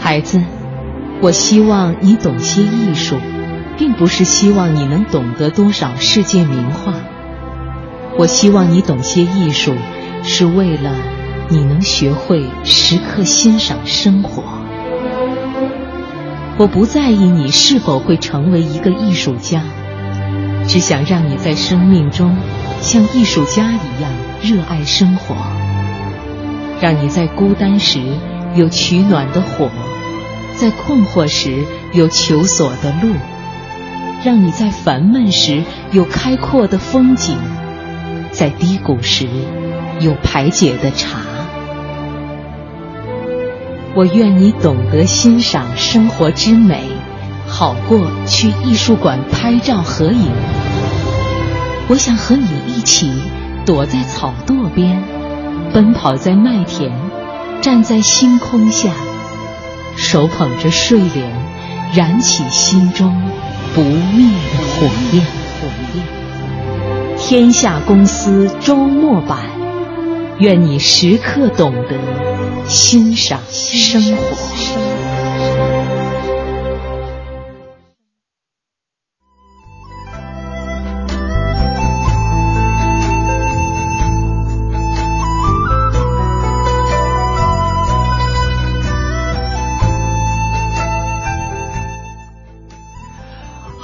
[0.00, 0.42] 孩子，
[1.22, 3.20] 我希望你懂些艺术，
[3.78, 6.92] 并不是希望你能懂得多少世界名画。
[8.18, 9.76] 我希望你懂些艺术。
[10.22, 10.92] 是为了
[11.48, 14.42] 你能学会时刻欣赏生活。
[16.58, 19.62] 我不在意你是否会成为一个艺术家，
[20.66, 22.36] 只想让你在生命中
[22.80, 24.10] 像艺术家一样
[24.42, 25.36] 热爱生活，
[26.80, 28.00] 让你在孤单时
[28.54, 29.70] 有取暖的火，
[30.56, 33.14] 在困惑时有求索的路，
[34.24, 35.62] 让你在烦闷时
[35.92, 37.38] 有开阔的风景，
[38.38, 39.26] 在低谷时。
[40.00, 41.18] 有排解的茶，
[43.96, 46.84] 我愿你懂得欣赏生活之美，
[47.48, 50.30] 好过去艺术馆拍照合影。
[51.88, 53.12] 我想和你一起
[53.66, 55.02] 躲在草垛边，
[55.72, 56.92] 奔跑在麦田，
[57.60, 58.92] 站在星空下，
[59.96, 61.32] 手捧着睡莲，
[61.92, 63.20] 燃起心中
[63.74, 64.86] 不灭的火
[65.16, 65.37] 焰。
[67.28, 69.38] 天下公司周末版。
[70.38, 75.07] 愿你时刻懂得欣赏生活。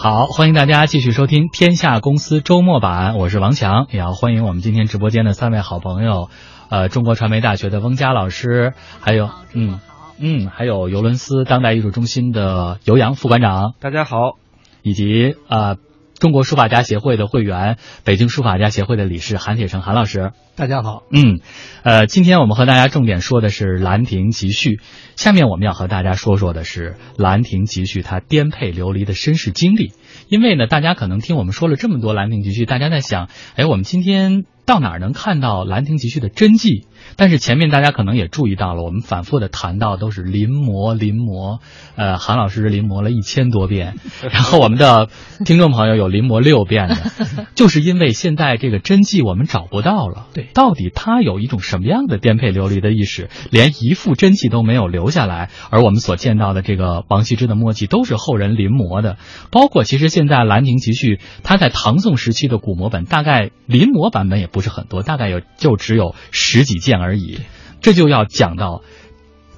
[0.04, 6.28] 好，欢迎大家继续收听《天下公司周末版》，我是王强，也要欢迎我们今天直播间的三位好朋友，
[6.68, 9.80] 呃，中国传媒大学的翁佳老师，还有嗯
[10.18, 14.36] 嗯，还有尤伦斯当代艺术中心的尤洋副馆长，大家好，
[14.82, 15.76] 以及啊。
[16.24, 21.02] 中国书法家协会的会员，北京书法家协会的理事韩铁成韩老师，大家好。
[21.12, 21.40] 嗯，
[21.82, 24.76] 呃，今天我们和大家重点说的是《兰亭集序》，
[25.16, 29.92] 下面我们要和大家说说的是《兰亭集序》它颠沛流离的身世经历。
[30.26, 36.86] 因为呢，大家可能听我们说了这么多《兰亭集序》，大家在想，哎，我们今天到哪儿能看到《兰亭集序》的真迹？
[37.16, 41.60] 但是前面大家可能也注意到了，我们反复的谈到都是临摹临摹，
[41.96, 43.96] 呃，韩老师临摹了一千多遍，
[44.30, 45.08] 然后我们的
[45.44, 46.96] 听众朋友有临摹六遍的，
[47.54, 50.26] 就是因为现在这个真迹我们找不到了。
[50.32, 59.18] 对，到底他有一种什么样的颠沛流离的意识，连一副真迹都没有留下来，而我们所见到的这个王羲之的墨迹都是后人临摹的，
[59.50, 66.93] 包括其实现在《兰亭集序》，它在唐宋时期的古摹本，大概临摹版本也不是很多，大概有就只有十几件。
[67.00, 67.40] 而已，
[67.80, 68.82] 这就要讲到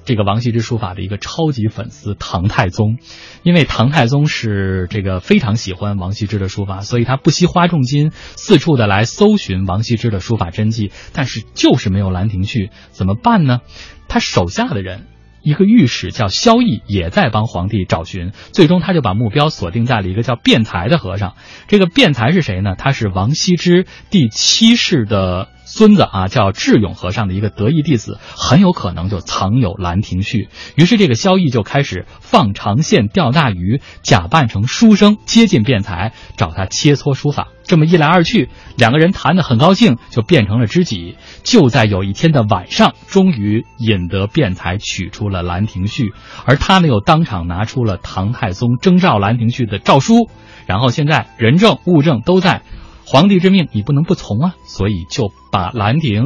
[0.05, 2.97] 这个王羲之书法的一个超级粉丝唐太宗，
[3.43, 13.61] 因为唐太宗是这个非常喜欢王羲之的书法，所以他不惜花重金四处的来搜寻王羲之的书法真迹，但是就是没有《兰亭序》，怎么办呢？
[14.07, 15.07] 他手下的人。
[15.43, 21.35] 一个御史叫萧绎，也在帮皇帝找寻，最终他就把目标锁定在了一个叫辩才的和尚。
[21.69, 22.75] 这个辩才是谁呢？
[22.77, 30.43] 他是王羲之第七世的孙子啊，叫智勇和尚的一个得意弟子，很有可能就藏有《兰亭序》。
[30.75, 37.49] 于是这个萧绎就开始放长线钓大鱼，假扮成书生接近辩才，找他切磋书法。
[37.65, 38.47] 这么一来二去，
[38.77, 41.17] 两个人谈得很高兴，就变成了知己。
[41.43, 46.05] 就在有一天的晚上，终于引得辩才取出了《兰亭序》，
[46.45, 50.29] 而他呢又当场拿出了唐太宗征召《兰亭序》的诏书。
[50.65, 52.61] 然后现在人证物证都在，
[53.09, 56.23] 皇帝之命你不能不从啊，所以就把《兰亭》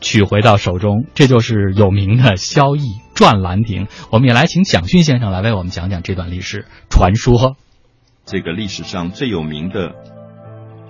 [0.00, 1.04] 取回到手中。
[1.12, 3.84] 这就是有名的萧绎传《兰亭》。
[4.10, 7.56] 我们也来请蒋勋先生来为我们讲讲这段历史传说。
[8.24, 9.94] 这个历史上最有名的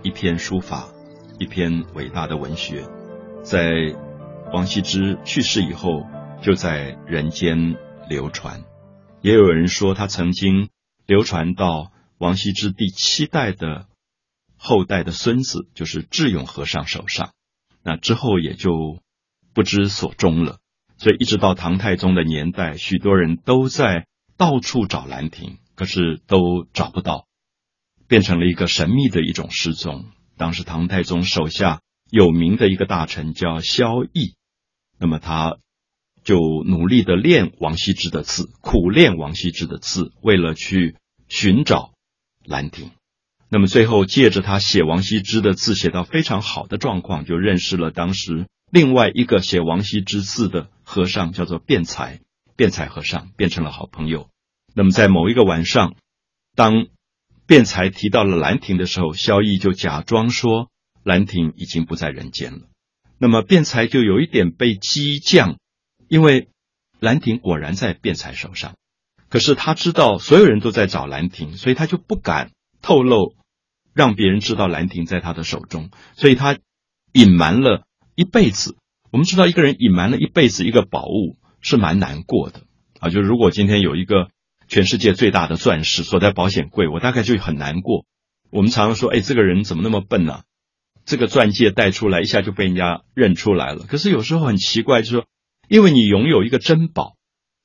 [0.05, 0.87] 一篇书法，
[1.41, 2.85] 一篇伟大的文学，
[3.43, 3.73] 在
[4.53, 6.07] 王羲之去世以后，
[6.43, 7.75] 就在人间
[8.09, 8.61] 流传。
[9.21, 10.69] 也有人说，他曾经
[11.07, 13.87] 流传到王羲之第七代的
[14.65, 17.33] 后代的孙子，就是智勇和尚手上。
[17.83, 19.03] 那之后也就
[19.53, 20.61] 不知所终了。
[20.99, 24.07] 所以一直到唐太宗的年代，许多人都在
[24.37, 27.27] 到处找兰亭，可是都找不到，
[28.07, 30.05] 变成了一个神秘的一种失踪。
[30.37, 34.35] 当时唐太宗手下有名的一个大臣叫萧绎，
[34.97, 35.57] 那么他
[36.23, 40.95] 就努力的练王羲之的字，苦练王羲之的字，为了去
[41.29, 41.95] 寻找
[42.45, 42.93] 兰亭。
[43.53, 50.71] 那么最后借着他写王羲之的字写到非常好的状况，就认识了当时另外一个写王羲之字的。
[50.85, 52.21] 和尚叫做辩才，
[52.55, 54.29] 辩才和尚变成了好朋友。
[54.75, 55.95] 那么在某一个晚上，
[56.55, 56.87] 当
[57.47, 60.69] 辩才提到了兰亭的时候，萧绎就假装说
[61.03, 62.61] 兰亭已经不在人间了。
[63.17, 65.57] 那么辩才就有一点被激将，
[66.09, 66.49] 因为
[67.01, 68.75] 兰亭果然在辩才手上，
[69.31, 72.51] 可是他知道所有人都在找兰亭，所以他就不敢
[72.83, 73.35] 透露，
[73.95, 76.59] 让别人知道兰亭在他的手中，所以他
[77.13, 77.85] 隐瞒了
[78.15, 78.77] 一辈子。
[79.11, 82.63] 我们知道，一个人隐瞒了一辈子一个宝物是蛮难过的
[82.99, 83.11] 啊。
[83.11, 84.29] 就如果今天有一个
[84.69, 88.07] 全世界最大的钻石锁在保险柜，我大概就很难过。
[88.51, 90.43] 我们常常说，哎，这个人怎么那么笨呢？
[91.05, 93.85] 这个钻戒带出来一下就被人家认出来了。
[93.89, 95.27] 可是有时候很奇怪，就是说，
[95.69, 97.17] 因为你拥有一个珍宝，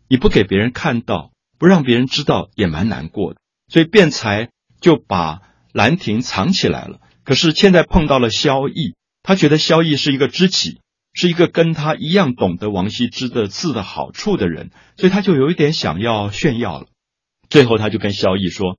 [0.09, 3.39] 你不给别人看到，不让别人知道，也蛮难过的。
[3.67, 4.49] 所以辩才
[4.81, 5.41] 就把
[5.77, 6.99] 兰亭藏起来了。
[7.23, 10.79] 可是现在碰到了萧绎，他觉得萧绎是一个知己。
[11.13, 16.85] 是一个跟他一样懂得王羲之的字的好处的人，所以他就有一点想要炫耀了。
[17.49, 18.77] 最后，他就跟萧绎说：“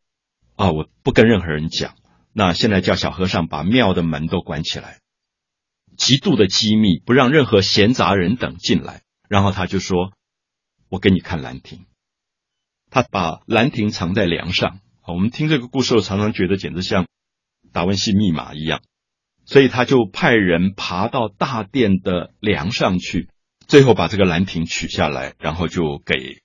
[0.55, 1.96] 啊，我不跟任何人讲。
[2.32, 5.01] 那现在叫小和尚把庙的门都关起来，
[5.96, 9.03] 极度的机密，不让任何闲杂人等进来。
[9.28, 10.12] 然后他就说
[10.88, 11.86] ：‘我给你看兰亭。’
[12.88, 14.78] 他把兰亭藏在梁上。
[15.12, 17.06] 我们听这个故事，常常觉得简直像
[17.72, 18.82] 达文西密码一样。”
[19.46, 23.30] 所以他就派人爬到大殿的梁上去，
[23.66, 26.42] 最后把这个兰亭取下来，然后就给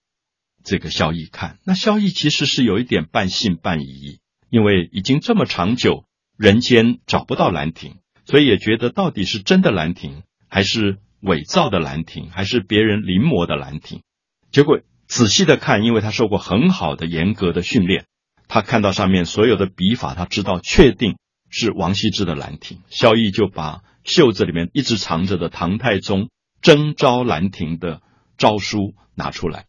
[0.64, 1.60] 这个萧绎看。
[1.66, 6.06] 那萧绎其实是有一点半信半疑，因为已经这么长久，
[6.38, 14.02] 人间找不到兰亭，所以也觉得到底是真的兰亭，还是伪造的兰亭，还是别人临摹的兰亭。
[14.50, 18.06] 结果仔细的看，因为他受过很好的严格的训练，
[18.48, 21.18] 他看到上面所有的笔法，他知道确定。
[21.56, 26.32] 是王羲之的兰亭，萧绎就把袖子里面一直藏着的唐太宗
[26.64, 28.02] 征召兰亭的
[28.40, 29.68] 诏书拿出来。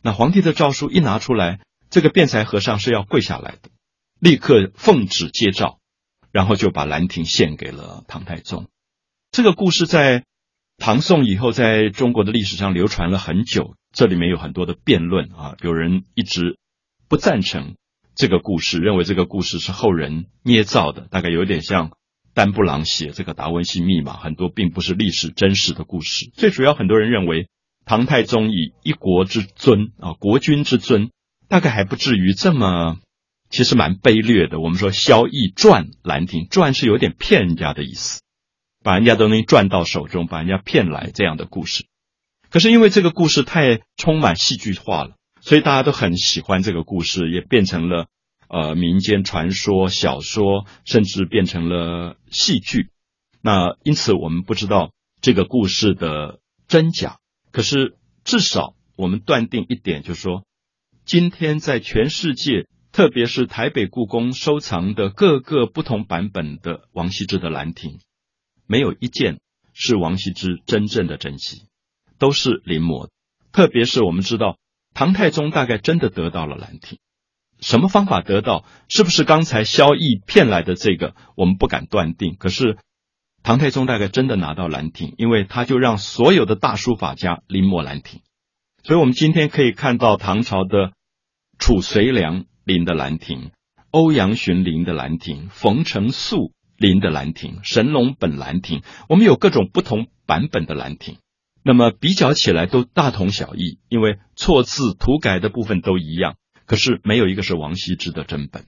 [0.00, 1.60] 那皇帝的诏书一拿出来，
[1.90, 3.68] 这个辩才和尚是要跪下来的，
[4.18, 5.80] 立刻奉旨接诏，
[6.32, 8.66] 然后就把兰亭献给了唐太宗。
[9.30, 10.24] 这个故事在
[10.78, 16.56] 唐宋以后，在中国的历史上流传了很久，这里面有很多的辩论啊，有人一直
[17.06, 17.74] 不赞成。
[18.18, 21.92] 这个故事认为这个故事是后人捏造的，大概有点像
[22.34, 26.28] 丹布朗写这个达文西密码，很多并不是历史真实的故事。
[26.34, 27.46] 最主要，很多人认为
[27.84, 31.12] 唐太宗以一国之尊啊，国君之尊，
[31.48, 32.96] 大概还不至于这么，
[33.50, 34.58] 其实蛮卑劣的。
[34.58, 38.20] 我们说萧绎传兰亭，传是有点骗人家的意思，
[38.82, 41.86] 把人家东西赚到手中，把人家骗来这样的故事。
[42.50, 45.14] 可是因为这个故事太充满戏剧化了。
[45.40, 48.08] 所以大家都很喜欢这个故事，也变成了
[48.48, 52.90] 呃民间传说、小说，甚至变成了戏剧。
[53.40, 57.18] 那因此我们不知道这个故事的真假，
[57.52, 60.44] 可是至少我们断定一点，就是说，
[61.04, 68.00] 今天在全世界，特别是台北故宫收藏的各个不同版本的王羲之的兰亭，
[68.66, 69.40] 没有一件
[69.72, 71.62] 是王羲之真正的真迹，
[72.18, 73.08] 都是临摹。
[73.52, 74.58] 特别是我们知道。
[74.94, 76.98] 唐太宗大概真的得到了兰亭，
[77.60, 78.64] 什么方法得到？
[78.88, 81.14] 是不是刚才萧绎骗来的这个？
[81.36, 82.36] 我们不敢断定。
[82.38, 82.78] 可是
[83.42, 88.20] 唐太宗大概真的拿到兰亭，因为他就让所有的大书法家临摹兰亭。
[88.82, 90.92] 所以我们今天可以看到唐朝的
[91.58, 93.50] 褚遂良临的兰亭，
[93.90, 101.18] 欧阳询临的兰亭，冯承素临的兰亭，神龙本兰亭，我们有各种不同版本的兰亭。
[101.64, 106.36] 那么比较起来都大同小异，因为错字涂改的部分都一样，
[106.68, 108.66] 可是没有一个是王羲之的真本。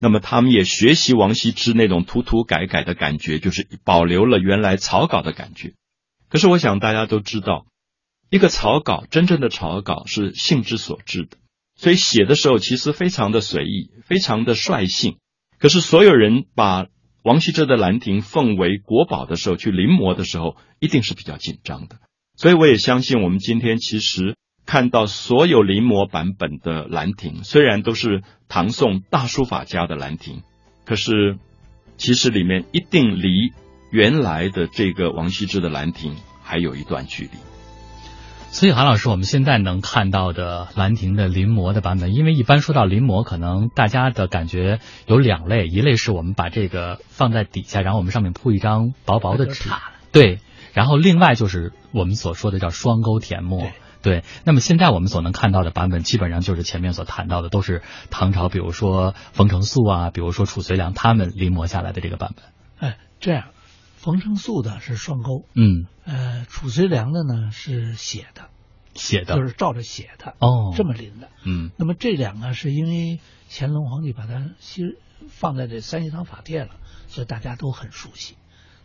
[0.00, 5.74] 那么他们也学习王羲之那种涂涂改改的感觉，就是保留了原来草稿的感觉。
[6.28, 7.66] 可是我想大家都知道，
[8.28, 11.36] 一个草稿真正的草稿是性之所至的，
[11.76, 15.18] 所以写的时候其实非常的随意，非常的率性。
[15.58, 16.86] 可是所有人把
[17.22, 22.00] 王羲之的《兰亭》奉为国宝的时候，去临摹的时候，一定是比较紧张的。
[22.36, 24.36] 所以我也相信，我们今天其实
[24.66, 30.38] 看到所有临摹版本的《兰亭》，虽然都是唐宋大书法家的《兰亭》，
[30.84, 31.36] 可是
[31.96, 33.52] 其实里面一定离
[33.90, 36.12] 原来的这个王羲之的《兰亭》
[36.42, 37.30] 还有一段距离。
[38.50, 49.68] 所以，韩老师，我们现在能看到的《兰亭》的临摹的版本，因为一般说到临摹，可能大家的感觉有两类，一类是我们把这个放在底下，然后我们上面铺一张薄薄的纸，
[50.12, 50.38] 对。
[50.72, 53.68] 然后另外就是我们所说的叫双钩填墨，
[54.04, 54.22] 对。
[54.44, 62.44] 那么现在我们所能看到的版本，基本上就是前面所谈到的，都是唐朝，比如说冯承素啊，比如说褚遂良他们临摹下来的这个版本。
[62.78, 63.48] 哎，这样，
[63.96, 68.42] 冯承素的是双钩，嗯，呃，褚遂良的呢是写的，
[68.94, 71.70] 写的，就是照着写的，哦，这么临的，嗯。
[71.76, 73.18] 那么这两个是因为
[73.50, 74.82] 乾隆皇帝把它其
[75.28, 76.76] 放在这三希堂法帖了，
[77.08, 78.36] 所以大家都很熟悉。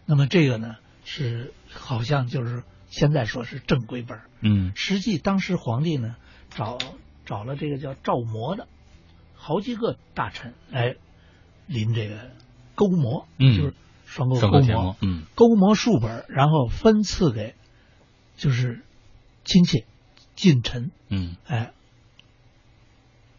[0.06, 0.78] 那么这个呢？
[1.06, 6.16] 是好像就是现在说是正规本嗯，实际当时皇帝呢
[6.50, 6.78] 找
[7.26, 8.68] 找了这个叫赵模的
[9.36, 10.96] 好几个大臣来
[11.68, 12.32] 临这个
[12.76, 13.74] 勾模，嗯，就是
[14.06, 17.56] 双钩勾模，嗯，勾模数本，然后分赐给
[18.38, 18.84] 就是
[19.44, 19.86] 亲戚
[20.36, 21.72] 近臣，嗯，哎，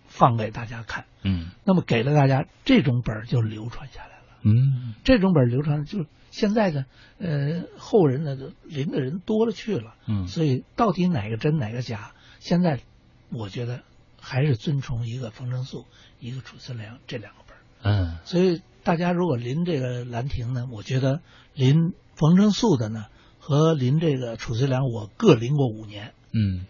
[0.06, 6.06] 放给大家看，嗯，那么给了大家这种本就流传下来了，嗯，这种本流传就。
[6.30, 6.84] 现在呢，
[7.18, 12.12] 呃，后人呢，临的人多了去了，嗯，所以到底哪个真哪个假？
[12.38, 12.78] 现在
[13.32, 13.82] 我觉得
[14.20, 15.86] 还是遵从一个冯承素，
[16.20, 21.20] 一个褚遂良这两个本嗯，所以大家如果临这个兰亭呢，我觉得
[21.52, 23.06] 临冯承素的呢
[23.40, 26.64] 和临这个褚遂良，我各临过五年，嗯，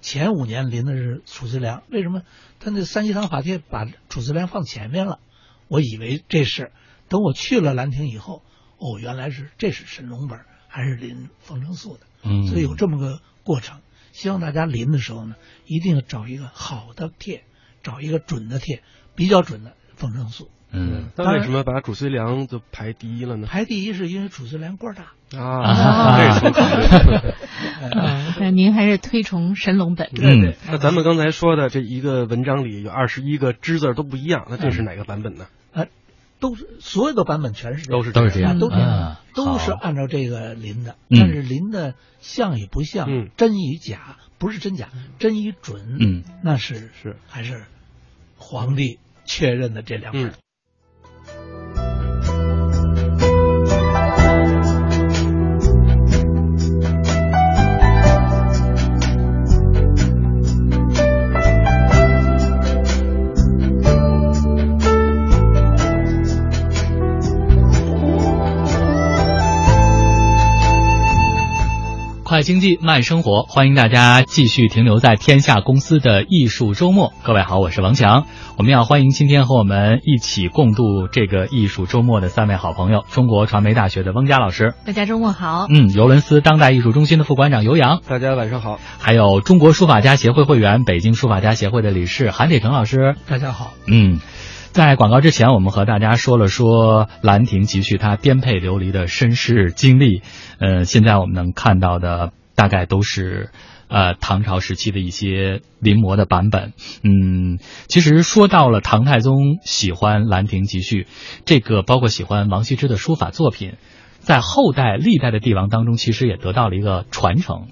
[0.00, 2.22] 前五年临的是褚遂良，为什么？
[2.58, 5.20] 他那三希堂法帖把褚遂良放前面了，
[5.68, 6.72] 我以为这是
[7.08, 8.42] 等我去了兰亭以后。
[8.76, 13.78] 哦，原来是这是神龙本，还是临冯承素的，嗯，所以有这么个过程。
[14.12, 17.44] 希望大家临的时候呢，一定要找一个好的帖，
[17.82, 18.82] 找一个准的帖，
[19.14, 20.50] 比较准的冯承素。
[20.70, 23.46] 嗯，那为什么把褚遂良就排第一了呢？
[23.46, 27.34] 排第一是因为褚遂良官大啊， 这是
[28.40, 30.10] 那您还是推崇神龙本。
[30.12, 35.46] 对对，那咱们刚才说的这一个文章里有二十一个之字都不一样，那这是哪个版本呢？
[36.44, 36.48] 啊。
[36.48, 47.16] 都是所有的版本全是都是都是这样，都这样，都是按照这个临的，但是临的像与不像，真与假，不是真假，真与准，嗯，那是是。
[47.28, 47.64] 还是
[48.36, 50.34] 皇帝确认的这两本。
[72.34, 77.12] 快经济慢生活，欢迎大家继续停留在天下公司的艺术周末。
[77.22, 78.26] 各位好，我是王强。
[78.58, 93.74] 我们要欢迎今天和我们一起共度这个艺术周末的三位好朋友：中国传媒大学的翁佳老师，大家周末好；嗯，尤伦斯当代艺术中心的副馆长尤洋，大家晚上好；还有中国书法家协会会员、北京书法家协会的理事韩铁成老师，大家好。
[93.86, 94.18] 嗯。
[94.74, 100.20] 在广告之前，我们和大家说了说《兰亭集序》它颠沛流离的身世经历。
[100.58, 103.50] 呃，现在我们能看到的大概都是
[103.86, 106.72] 呃唐朝时期的一些临摹的版本。
[107.04, 111.02] 嗯，其实说到了唐太宗喜欢《兰亭集序》，
[111.44, 113.74] 这个包括喜欢王羲之的书法作品，
[114.18, 117.68] 在后代历代的帝王当中，其实也得到了一个传承。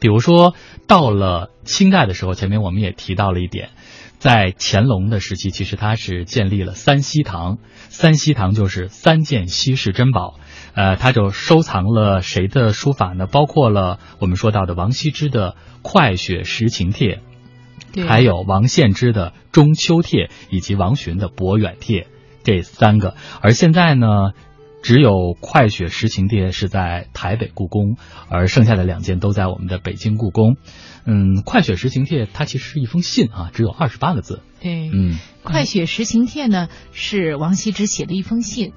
[0.00, 0.54] 比如说
[0.86, 3.68] 到了清代的时候，前面我们也提到了一点。
[4.20, 7.56] 在乾隆的时期，其实他是建立了三希堂，
[7.88, 10.38] 三希堂就是三件稀世珍宝，
[10.74, 13.26] 呃，他就收藏了谁的书法呢？
[13.26, 17.22] 包括了我们说到的王羲之的《快雪时晴帖》，
[18.06, 22.02] 还有王献之的《中秋帖》，以及王洵的《博远帖》
[22.44, 23.14] 这三个。
[23.40, 24.06] 而现在呢，
[24.82, 27.96] 只有《快雪时晴帖》是在台北故宫，
[28.28, 30.56] 而剩下的两件都在我们的北京故宫。
[31.04, 34.42] 嗯，《快雪时晴帖》它其实是一封信啊，只有二十八个字。
[34.60, 38.72] 对，嗯，《快雪时晴帖》呢是王羲之写的一封信，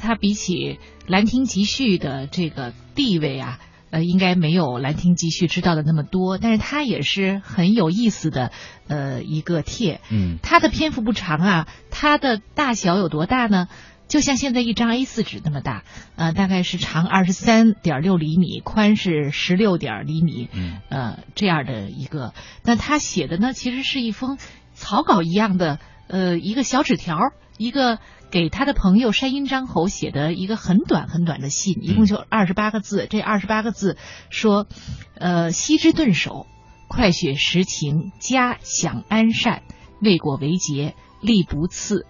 [0.00, 0.52] 它比起
[1.06, 3.58] 《兰亭集序》的这个地位啊，
[3.90, 8.50] 呃，应该没有《兰亭集序》知道的那么多，但是它也是很有意思的
[8.88, 10.00] 呃一个帖。
[10.10, 13.68] 嗯，它的篇幅不长啊，它的大小有多大呢？
[14.08, 15.82] 就像现在一张 A 四纸那么大，
[16.14, 22.32] 呃，大概是长二十三点六厘米，宽是十六点厘米，嗯，呃，这样的一个。
[22.62, 24.38] 那他写的呢，其实是一封
[24.74, 27.18] 草稿一样的呃一个小纸条，
[27.58, 27.98] 一个
[28.30, 33.08] 给他的朋友山阴张侯写的一个很短很短的信，一共就二十八个字。
[33.10, 33.96] 这二十八个字
[34.30, 34.66] 说，
[35.14, 36.46] 呃，惜之顿首，
[36.88, 39.62] 快雪时晴，家享安善，
[40.00, 42.06] 为国为节，力不次。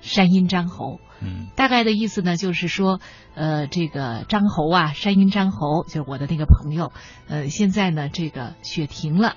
[0.00, 3.00] 山阴张侯，嗯，大概的意思呢，就是说，
[3.34, 6.92] 呃，这个张侯啊，山阴张侯，就是我的那个朋友，
[7.28, 9.34] 呃，现在呢，这个雪停了，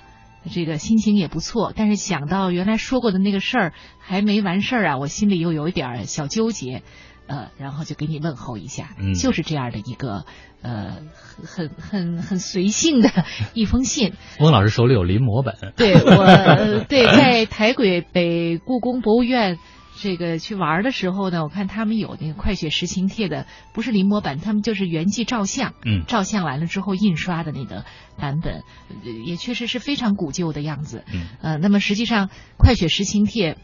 [0.50, 6.82] 这个心情也不错，但是想到原来说过的那个事儿还没完事儿啊，我心里又有一点小纠结，
[7.26, 9.14] 呃，然后就给你问候一下，嗯。
[9.14, 10.24] 就是这样的一个，
[10.62, 10.98] 呃，
[11.44, 13.10] 很很很随性的
[13.54, 14.14] 一封信。
[14.38, 19.58] 翁老师手里有临摹本，对我，呃对，在台北北故宫博物院。
[20.02, 27.84] 这个去玩的时候呢，我看他们有那个《快雪时晴帖》的，不是临摹版，他们就是原迹照相，嗯照相完了之后印刷的那个
[28.18, 28.64] 版本，
[29.04, 31.04] 呃也确实是非常古旧的样子。
[31.14, 32.26] 嗯呃，那么实际上
[32.58, 33.54] 《快雪时晴帖》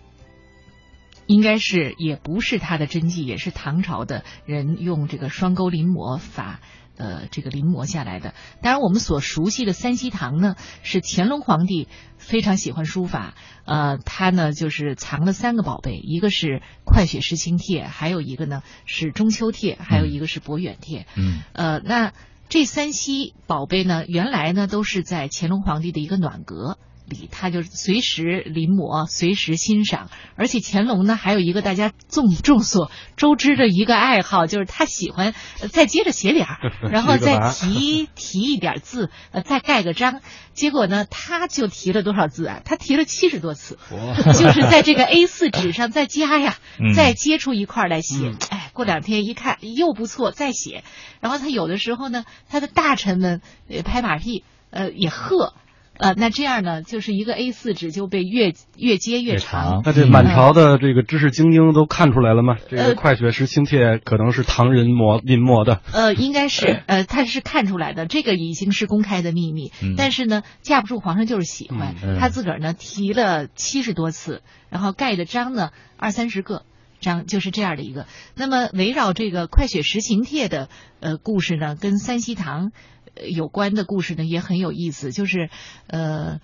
[1.27, 6.61] 应该是也不是他的真迹，也是唐朝的人用这个双钩临摹法。
[6.99, 8.35] 呃，这个临摹下来的。
[8.61, 13.35] 当然，我们所熟悉的三希堂呢，是乾隆皇帝非常喜欢书法，
[13.65, 16.47] 呃，他呢就是藏了三个宝贝，一个是
[16.85, 21.01] 《快雪时晴帖》，还有一个呢是《中秋帖》，还有一个是《博远帖》。
[21.17, 22.13] 嗯呃，那
[22.49, 26.79] 这三希宝贝呢，原来呢都是在乾隆皇帝的一个暖阁。
[27.09, 30.11] 里，他就随时临摹，随时欣赏。
[30.37, 36.59] 而且乾隆呢，还有一个大家众众所周知的一个爱好，就是他喜欢呃再接着写点儿，
[36.91, 40.21] 然后再提提一点字，呃，再盖个章。
[40.53, 42.61] 结果呢，他就提了多少字啊？
[42.65, 43.79] 他提了七十多次，
[44.35, 48.31] 就是在这个 A 4纸上再加呀，嗯再接出一块儿来写。
[48.31, 50.83] 嗯哎，过两天一看又不错，再写。
[51.21, 55.55] 然后他有的时候呢，他的大臣们呃拍马屁，呃也喝。
[55.99, 59.83] 呃，那这样呢，就是一个 A 四纸就被越越接越越长。
[59.85, 62.57] 那这满朝的这个知识精英都看出来了吗？
[62.69, 65.81] 这个呃《快雪时晴帖》可能是唐人摹临摹的。
[65.93, 69.73] 呃，应该是，呃，他是看出来的，这个已经是公开的秘密。
[69.83, 76.63] 嗯但是呢，架不住皇上就是喜欢，嗯嗯他自个儿呢提了七十多次，然后盖的章呢二三十个
[77.01, 78.07] 章，就是这样的一个。
[78.37, 80.69] 那么围绕这个《快雪时晴帖》的
[81.01, 85.51] 呃故事呢，跟三希堂呃有关的故事呢也很有意思，就是
[85.87, 86.41] 呃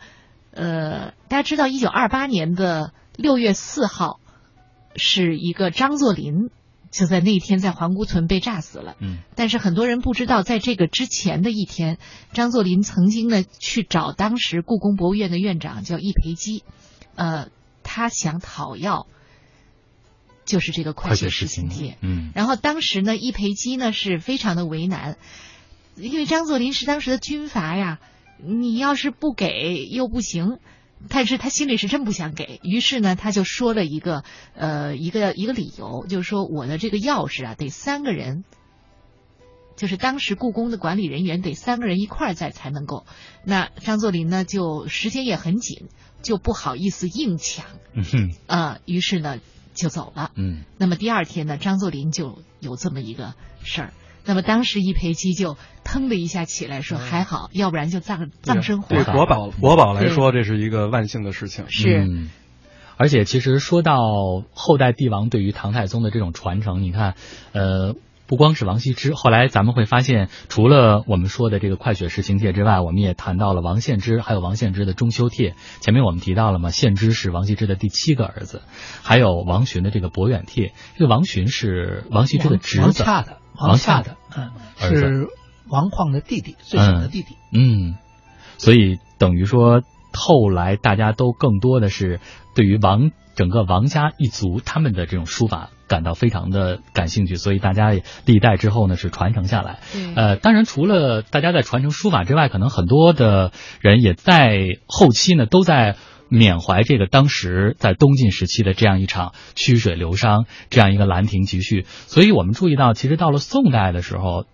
[0.53, 4.21] 呃，大家知道一九二八年的六月四号
[4.97, 6.51] 是一个张作霖。
[6.91, 8.95] 就在那天，在皇姑屯被炸死了。
[9.01, 11.99] 嗯但是很多人不知道，在这个之前的一天，
[12.33, 16.63] 张作霖曾经呢去找当时故宫博物院的院长叫易培基，
[17.17, 17.49] 呃，
[17.83, 19.09] 他想讨要，
[20.45, 21.91] 就是这个《快雪时晴帖》。
[22.01, 25.17] 嗯然后当时呢，易培基呢是非常的为难，
[25.97, 28.01] 因为张作霖是当时的军阀呀，
[28.43, 30.59] 你要是不给又不行。
[31.11, 38.43] 但是他心里是真不想给，于是呢，他就说了一个呃一个一个理由，就是说我的这个钥匙啊得三个人，
[39.77, 43.05] 就是当时故宫的管理人员得三个人一块儿在才能够。
[43.45, 45.89] 那张作霖呢就时间也很紧，
[46.23, 49.41] 就不好意思硬抢嗯哼啊、于是呢
[49.75, 50.31] 就走了。
[50.37, 53.93] 嗯那么第二天呢，张作霖就有这么一个事儿。
[54.25, 59.05] 那么当时一赔七就腾的一下起来说：“还好，要不然就葬葬身火海。
[59.05, 61.67] 对国宝国宝来说，这是一个万幸的事情。
[61.69, 62.31] 是嗯
[62.97, 63.99] 而且其实说到
[64.53, 67.15] 后代帝王对于唐太宗的这种传承，你看，
[67.53, 67.95] 呃。
[68.27, 75.51] 不光是王羲之，后来咱们会发现，除了我们说的这个《快雪时晴帖》之外，我们也谈到了王献之，还有王献之的《中秋帖》。
[75.83, 78.63] 前面我们提到了嘛，献之是王羲之的第七个儿子，
[79.03, 80.69] 还有王洵的这个《博远帖》。
[80.97, 85.29] 这个王洵是王羲之的侄子，王洽的，王下的，嗯，是
[85.69, 87.37] 王旷的弟弟，最小的弟弟。
[87.53, 87.97] 嗯，
[88.59, 89.83] 所以等于说，
[90.13, 92.21] 后来大家都更多的是
[92.55, 99.81] 对于王整个王家一族他们的这种书法感到非常的感兴趣，所以大家也历代之后呢是传承下来。
[99.93, 105.97] 对呃，当然除了大家在传承书法之外，可能很多的人也在后期呢都在。
[106.35, 114.45] 缅怀这个当时在东晋时期的这样一场曲水流觞，这样一个兰亭集序，所以我们注意到，其实到了宋代的时候，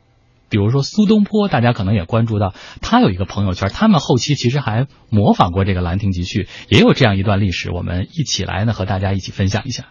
[0.51, 2.52] 比如说苏东坡，大家可能也关注到，
[2.82, 9.86] 他有一个朋友圈，他们后期其实还模仿过这个《兰亭集序》，也有这样一段历史，我们一起来呢和大家一起分享一下。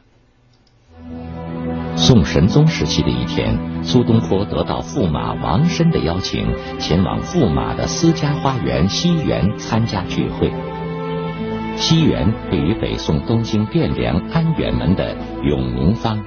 [1.95, 6.45] 宋神宗时期的一天，苏东坡得到驸马王申的邀请，
[6.79, 10.68] 前往驸马的私家花园西园参加聚会。
[11.79, 16.23] 西园位于北宋东京汴梁安远门的永宁坊。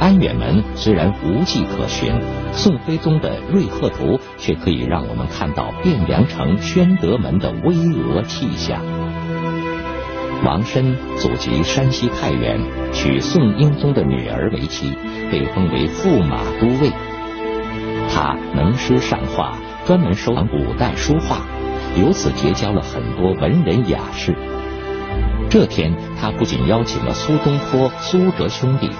[0.00, 2.12] 安远门虽然无迹可寻，
[2.52, 4.04] 宋徽宗的《瑞鹤图》
[4.38, 8.82] 却可以让我们看到汴梁城宣德门的巍峨气象。
[10.44, 12.58] 王申祖籍山西太原，
[12.92, 14.90] 娶宋英宗的女儿为妻，
[15.30, 16.90] 被封为驸马都尉。
[18.08, 19.56] 他能诗善画，
[19.86, 21.42] 专门收藏古代书画，
[22.00, 24.34] 由此结交了很多文人雅士。
[25.48, 28.90] 这天，他不仅邀请了苏东坡、苏辙兄弟，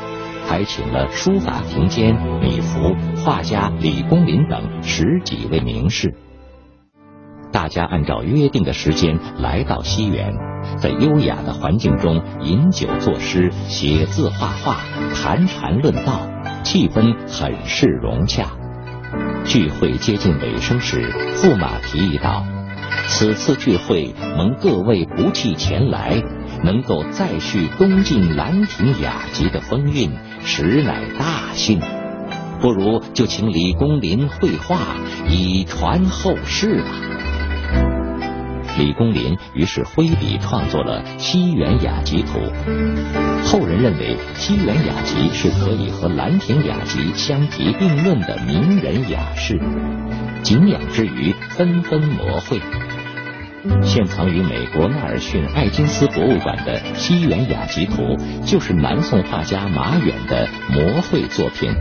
[0.47, 6.15] 还请了书法庭间米芾、画家李公麟等十几位名士。
[7.53, 10.33] 大家按照约定的时间来到西园，
[10.79, 14.77] 在优雅的环境中饮酒作诗、写字画画、
[15.15, 16.21] 谈禅论道，
[16.63, 18.51] 气氛很是融洽。
[19.45, 22.45] 聚会接近尾声时，驸马提议道
[23.09, 26.23] ：“此次聚会蒙各位不弃前来，
[26.65, 30.11] 能够再续东晋兰亭雅集的风韵，
[30.45, 31.81] 实乃大幸。
[32.61, 34.97] 不如就请李公麟绘画，
[35.29, 36.91] 以传后世吧。”
[38.79, 42.39] 李公麟于是挥笔创作了《西园雅集图》，
[43.47, 49.59] 后人认为《西园雅集》是可以和《兰亭雅集》相提并论的名人雅士，
[50.43, 52.61] 景仰之余纷纷摹绘。
[53.83, 58.03] 现藏于美国纳尔逊艾金斯博物馆的《西园雅集图》，
[58.45, 61.75] 就是南宋画家马远的摹绘作品。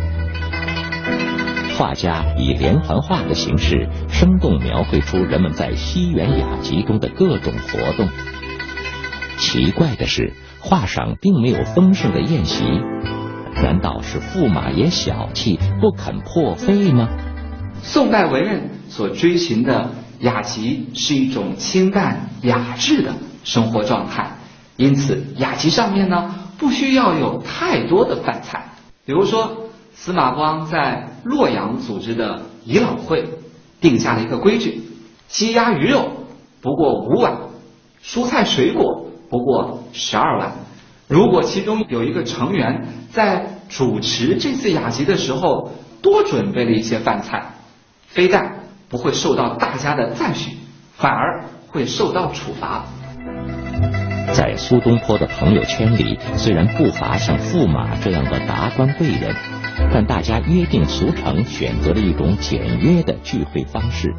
[1.77, 8.07] 画家以连环画的形式，生动描绘出人们在西园雅集中的各种活动。
[9.37, 10.31] 奇怪的是，
[10.61, 12.63] 画上并没有丰盛的宴席，
[13.61, 17.09] 难道是驸马爷小气，不肯破费吗？
[17.83, 19.91] 宋代文人所追寻的
[20.21, 24.37] 雅集是一种清淡雅致的生活状态，
[24.77, 28.69] 因此雅集上面呢，不需要有太多的饭菜，
[29.05, 29.64] 比如说。
[29.95, 33.25] 司马光在洛阳组织的遗老会，
[33.81, 34.81] 定下了一个规矩：
[35.27, 36.11] 鸡鸭鱼肉
[36.61, 37.37] 不过五碗，
[38.03, 40.51] 蔬菜水果不过十二碗。
[41.07, 47.53] 如果其中有一个成员在主持这次雅集的时候多准备了一些饭菜，
[48.07, 48.59] 非但
[48.89, 50.57] 不会受到大家的赞许，
[50.97, 52.83] 反而会受到处罚。
[54.33, 59.54] 在苏东坡的朋友圈里，虽然不乏像驸马这样的达官贵人。
[59.93, 64.13] 但大家约定俗成，选择了一种简约的聚会方式。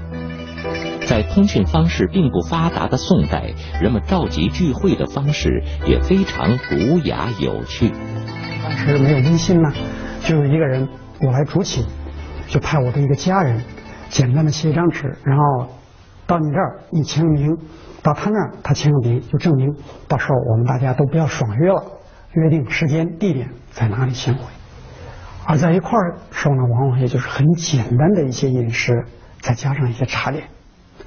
[1.06, 7.92] 在通讯方式并不发达的宋代，人们召集聚会的方式也非常古雅有趣。
[8.62, 9.72] 当时没有微信呢，
[10.24, 10.88] 就有一个人
[11.20, 11.86] 我来主请，
[12.48, 13.62] 就派我的一个家人
[14.08, 15.68] 简单的写一张纸，然后
[16.26, 17.56] 到你这儿你签个名，
[18.02, 19.72] 到他那儿他签个名，就证明
[20.08, 21.84] 到时候我们大家都不要爽约了，
[22.32, 24.42] 约定时间地点在哪里相会。
[25.48, 29.06] 而在一块儿时候呢，往往也就是很简单的一些饮食，
[29.40, 30.48] 再加上一些茶点，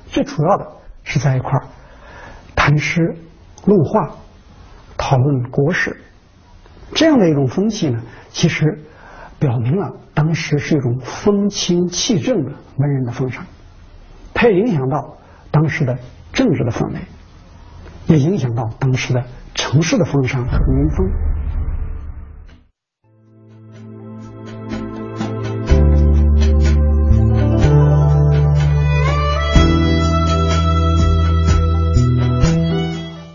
[0.07, 0.65] 最主要的
[1.03, 1.67] 是在一块儿
[2.55, 3.17] 谈诗
[3.65, 4.15] 论画，
[4.97, 5.99] 讨论国事，
[6.95, 8.79] 这样的一种风气呢，其实
[9.39, 13.45] 表明了当时是一种风清气正的文人的风尚，
[14.33, 15.17] 它也影响到
[15.51, 15.97] 当时的
[16.31, 16.99] 政治的氛围，
[18.07, 19.21] 也影响到当时的
[19.53, 21.09] 城市的风尚和民风。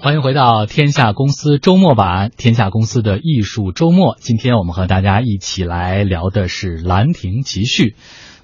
[0.04, 4.18] 欢迎回到天下公司周末版，天下公司的艺术周末。
[4.20, 7.82] 今天我们和大家一起来聊的是《兰亭集序》。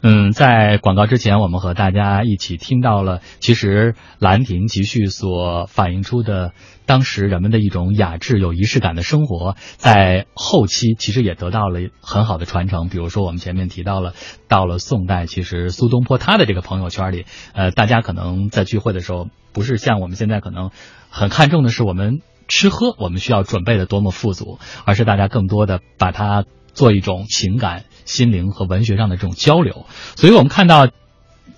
[0.00, 6.54] 嗯，在广告之前，我们和大家一起听到了，其实《兰亭集序》所反映出的
[6.86, 12.88] 当时人们的一种雅致、有仪式感的生活，在后期其实也得到了很好的传承。
[12.88, 14.14] 比如说，我们前面提到了，
[14.48, 20.70] 到了宋代，其实苏东坡他的这个朋友圈里，呃，大家可能在聚会的时候，不是像我们现在可能。
[21.10, 29.86] 很看重的是我们吃喝，我们需要准备的多么富足，而是大家更多的把它做一种情感、心灵和文学上的这种交流。
[30.16, 30.88] 所以我们看到，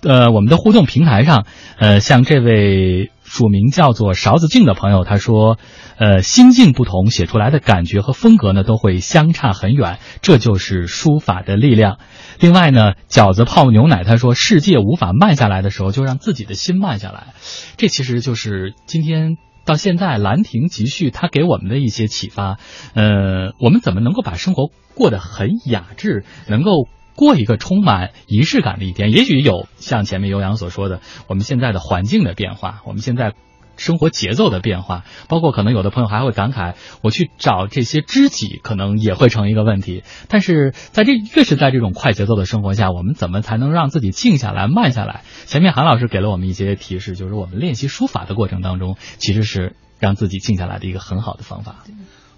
[0.01, 1.45] 呃，我们的互动平台上，
[1.77, 5.57] 呃，像这位署名叫做勺子镜的朋友，他说，
[5.97, 11.97] 呃，心境不同，写出来的感觉和风格呢都会相差很远，这就是书法的力量。
[12.39, 17.33] 另外呢，饺子泡牛奶，他说，世界无法慢下来的时候，就让自己的心慢下来。
[17.75, 22.59] 这其实就是今天到现在《兰亭集序》它给我们的一些启发。
[22.93, 29.11] 呃，我们怎么能够把生活过得很雅致，能够过一个充满仪式感的一天？
[29.11, 33.33] 也许有像前面尤洋所说的，我们现在的环境的变化，我们现在。
[33.75, 40.03] 生活节奏的变化，包括可能有的朋友还会感慨，我去找这些知己，可能也会成一个问题。
[40.27, 45.23] 但是在这越是在这种快节奏的生活下，我们怎么才能让自己静下来、慢下来？
[45.47, 51.83] 前面韩老师给了我们一些提示，就是我们练习书法的过程当中，其实是让自己静下来的一个很好的方法。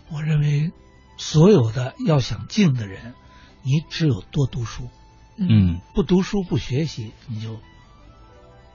[0.10, 0.72] 我认为，
[1.18, 3.14] 所有的要想静的人，
[3.66, 4.88] 你只有多读书。
[5.36, 7.60] 嗯，不读书不学习，你就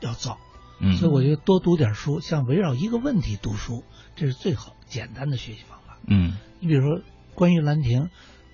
[0.01, 0.39] 要造。
[0.81, 3.85] 嗯，所以我觉得多读点书，像围绕一个问题读书，
[4.17, 5.97] 这是最好简单的学习方法。
[6.07, 7.03] 嗯，你比如说
[7.35, 8.03] 关于《兰亭》。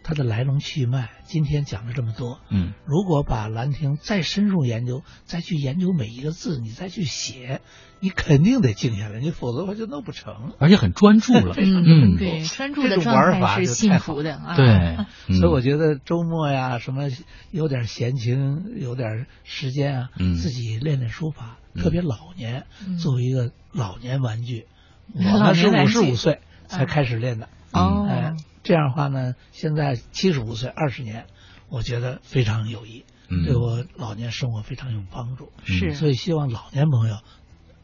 [0.06, 7.60] 它的来龙去脉，今天讲了这么多，嗯，如果把《兰亭》再深入研究，再去研究每一个字，你再去写，
[7.98, 10.52] 你肯定得静下来，你否则的话就弄不成。
[10.60, 14.54] 而且很专注了， 嗯，对，专注的状态是幸福的啊。
[14.54, 14.96] 对，
[15.40, 17.08] 所以我觉得周末呀，什么
[17.50, 20.10] 有点闲情，有点时间啊，
[20.40, 22.66] 自己练练书法，特别老年，
[23.02, 24.66] 作为一个老年玩具，
[25.12, 26.38] 我是五十五岁
[26.68, 27.48] 才开始练的。
[27.72, 28.06] 哦。
[28.66, 31.26] 这样的话呢，现在七十五岁，二十年，
[31.68, 33.04] 我觉得非常有益，
[33.46, 35.52] 对我老年生活非常有帮助。
[35.64, 37.18] 是，所以希望老年朋友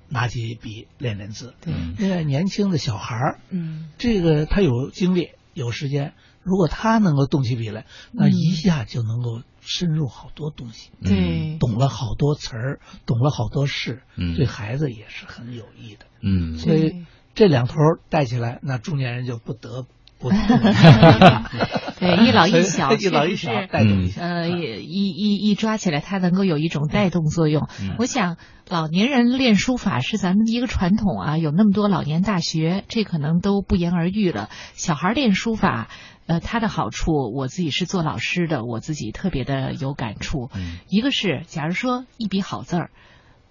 [0.08, 1.54] 拿起笔练练字。
[1.60, 10.90] 对，另外年轻的小孩儿，嗯，这个他有精力有时间，如果他能够动起笔来，那一下就能够深入好多东西。
[11.00, 16.06] 对，懂了好多词儿，懂了好多事，嗯，对孩子也是很有益的。
[16.22, 17.04] 嗯，所以
[17.36, 17.76] 这两头
[18.10, 19.86] 带起来，那中年人就不得。
[21.98, 27.68] 对，一老一小，一老一小带动一下，呃，一一一抓起来，它能够有一种带动作用。
[27.98, 28.36] 我想，
[28.68, 34.48] 老年人练书法是咱们的一个传统啊，有那么多老年大学，这可能都不言而喻了。
[34.74, 35.88] 小孩练书法，
[36.26, 40.50] 呃，它的好处，我自己是做老师的，我自己特别的有感触。
[40.88, 42.90] 一个是，假如说一笔好字儿。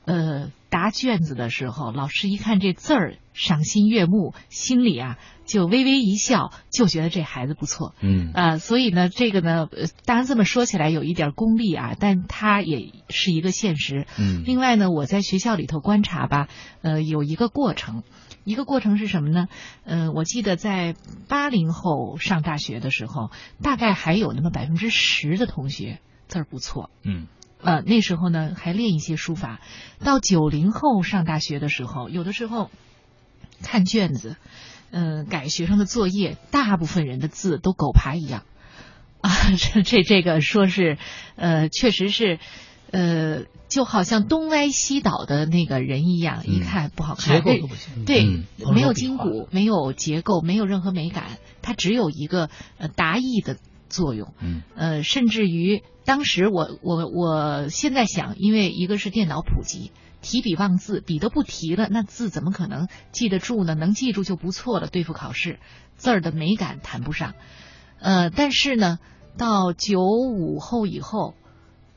[0.05, 7.93] 呃，答卷子的时候，老师一看这字儿赏心悦目，心里啊就微微一笑，就觉得这孩子不错。
[8.01, 9.67] 嗯啊，所以呢，这个呢，
[10.05, 14.07] 当然这么说起来有一点功利啊，但它也是一个现实。
[14.17, 14.43] 嗯。
[14.45, 16.47] 另外呢，我在学校里头观察吧，
[16.81, 18.03] 呃，有一个过程，
[18.43, 19.49] 一个过程是什么呢？
[19.85, 20.95] 呃，我记得在
[21.27, 23.29] 八零后上大学的时候，
[23.61, 26.89] 大概还有那么百分之十的同学字儿不错。
[27.03, 27.27] 嗯。
[27.63, 29.61] 呃，那时候呢还练一些书法，
[30.03, 32.69] 到九零后上大学的时候，有的时候
[33.61, 34.35] 看卷子，
[34.91, 38.43] 嗯，改学生的作业，大部分人的字都狗爬一样，
[39.21, 40.97] 啊，这这这个说是，
[41.35, 42.39] 呃，确实是，
[42.91, 48.25] 呃，就好像东歪西倒的那个人一样，一看不好看，结构不行，对，
[48.73, 53.57] 没有筋骨，没有结构，没有任何美感，它只有一个呃达意的。
[53.91, 59.91] 作用，嗯，呃，甚至于当时我我我现在想，因为一个是电脑普及，
[60.21, 63.75] 提笔忘字，笔都不提了，那字怎么可能记得住呢？
[63.75, 65.59] 能记住就不错了，对付考试，
[65.95, 67.33] 字儿的美感谈不上，
[67.99, 68.99] 呃，但是呢，
[69.37, 71.35] 到九五后以后，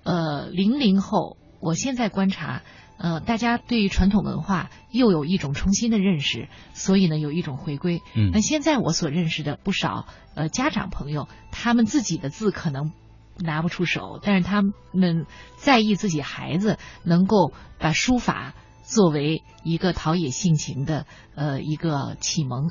[0.03, 2.63] 呃，零零后，我现在观察。
[2.97, 8.01] 呃，大家对于传统文化又有一种重新的认识，所以呢，有一种回归。
[8.15, 10.07] 嗯，那现在我所认识的不少
[10.37, 12.93] 呃家长朋友，他们自己的字可能
[13.39, 14.63] 拿不出手，但是他
[14.93, 22.71] 们在意自己孩子能够把书法作为一个陶冶性情的呃一个启蒙。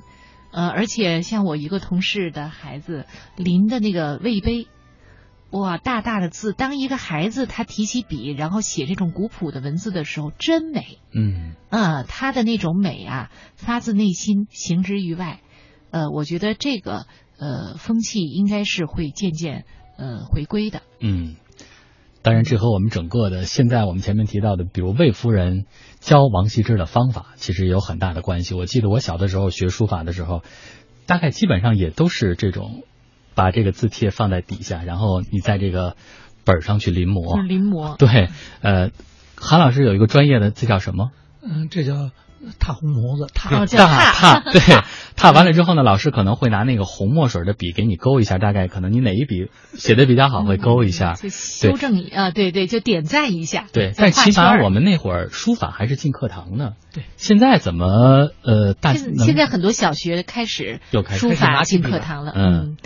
[0.52, 4.68] 呃，而且像我一个同事的孩子临的那个魏碑。
[5.49, 10.98] 哇，大大的字，当一个孩子他提起笔，然后写这种古朴的文字的时候，真美。
[11.14, 15.41] 嗯，啊，他的那种美啊，发自内心，行之于外。
[15.91, 17.06] 呃，我觉得这个
[17.38, 19.65] 呃风气应该是会渐渐
[19.98, 20.82] 呃回归的。
[20.99, 21.36] 嗯，
[22.22, 25.65] 当然，这和我们整个的现在我们前面提到的，比如魏夫人
[25.99, 28.53] 教王羲之的方法，其实有很大的关系。
[28.53, 30.41] 我记得我小的时候学书法的时候，
[31.06, 32.84] 大概基本上也都是这种。
[33.36, 35.95] 把这个字帖放在底下，然后你在这个
[36.45, 37.41] 本上去临摹。
[37.41, 37.98] 临摹。
[37.98, 38.30] 对，
[38.61, 38.91] 呃，
[39.36, 41.10] 韩老师有一个专业的，这叫什么？
[41.41, 42.11] 嗯，这叫
[42.60, 43.28] 踏红模子。
[43.34, 44.40] 踏踏踏。
[44.52, 44.61] 对，
[45.15, 51.15] 踏完了之后呢，老师可能会拿那个红墨水的笔给你勾一下，大概可能你哪一笔写的比较好，会勾一下。
[51.15, 53.65] 修正啊，对对，就点赞一下。
[53.72, 56.74] 对，但起码我们那会儿书法还是进课堂呢。
[56.94, 57.03] 对。
[57.18, 57.88] 现在怎么
[58.44, 58.94] 呃大？
[58.94, 60.80] 现在很多小学开始
[61.10, 62.34] 书法进课堂了。
[62.36, 62.78] 嗯。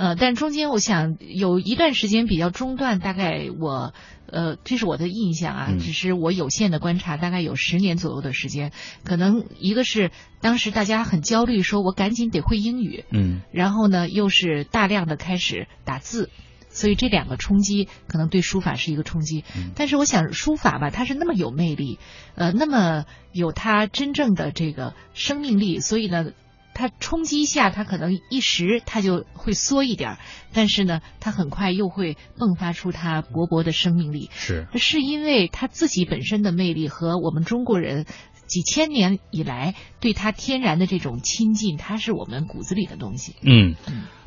[0.00, 3.92] 呃，但中间我想有一段时间比较中断，大概我
[4.24, 8.72] 呃，这是我的印象啊，只是我有限的观察，大概有十年左右的时间。
[9.04, 10.10] 可能一个是
[10.40, 16.30] 当时大家很焦虑，说我赶紧得会英语，嗯，然后呢又是大量的开始打字，
[16.70, 19.44] 所以这两个冲击可能对书法是一个冲击。
[19.74, 21.98] 但是我想书法吧，它是那么有魅力，
[22.36, 26.30] 呃，那么有它真正的这个生命力，所以呢。
[26.74, 30.18] 它冲击下，它可能一时它就会缩一点儿，
[30.52, 34.30] 但是呢，它很快又会迸发出它勃勃的生命力。
[34.32, 38.06] 是，是因为它自己本身的魅力和我们中国人
[38.46, 43.34] 几千年以来对它天然的这种亲近，它是我们骨子里的东西。
[43.42, 43.74] 嗯，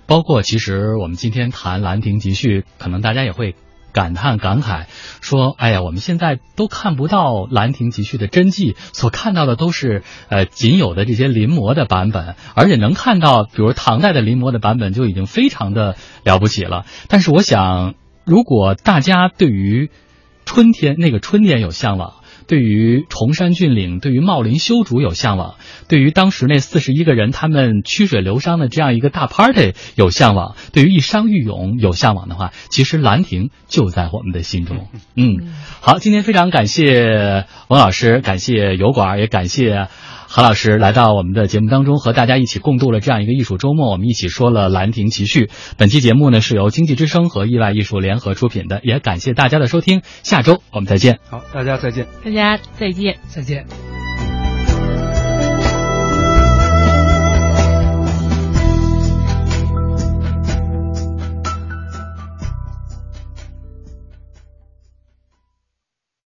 [0.05, 3.55] 包括其实我们今天谈《兰亭集序》，可能大家也会。
[3.93, 4.87] 感叹感慨
[5.21, 16.85] 说：“哎呀，我们现在都看不到《兰亭集序》的真迹，所看到的都是呃仅有的这些临摹的版本，而且能看到，比如唐代的临摹的版本就已经非常的了不起了。
[17.07, 17.93] 但是我想，
[18.25, 19.91] 如果大家对于
[20.45, 22.15] 春天那个春天有向往。”
[22.47, 25.55] 对于崇山峻岭，对于茂林修竹有向往；
[25.87, 34.87] 对于当时那四十一个人他们曲水流觞的这样一个大 party 有向往；对于一觞一咏有向往的话，其实兰亭就在我们的心中。
[35.15, 39.87] 嗯，好，今天非常感谢王老师，感谢油管，也感谢。
[40.35, 43.91] 韩老师来到我们的节目当中，和大家一起共度了这样一个艺术周末。
[43.91, 45.45] 我们一起说了《兰亭集序》。
[45.77, 50.01] 本期节目呢是由经济之声和意外艺术联合出品的，也感谢大家的收听。
[50.23, 51.19] 下周我们再见。
[51.29, 52.07] 好，大家再见。
[52.25, 54.02] 大家再见，再见。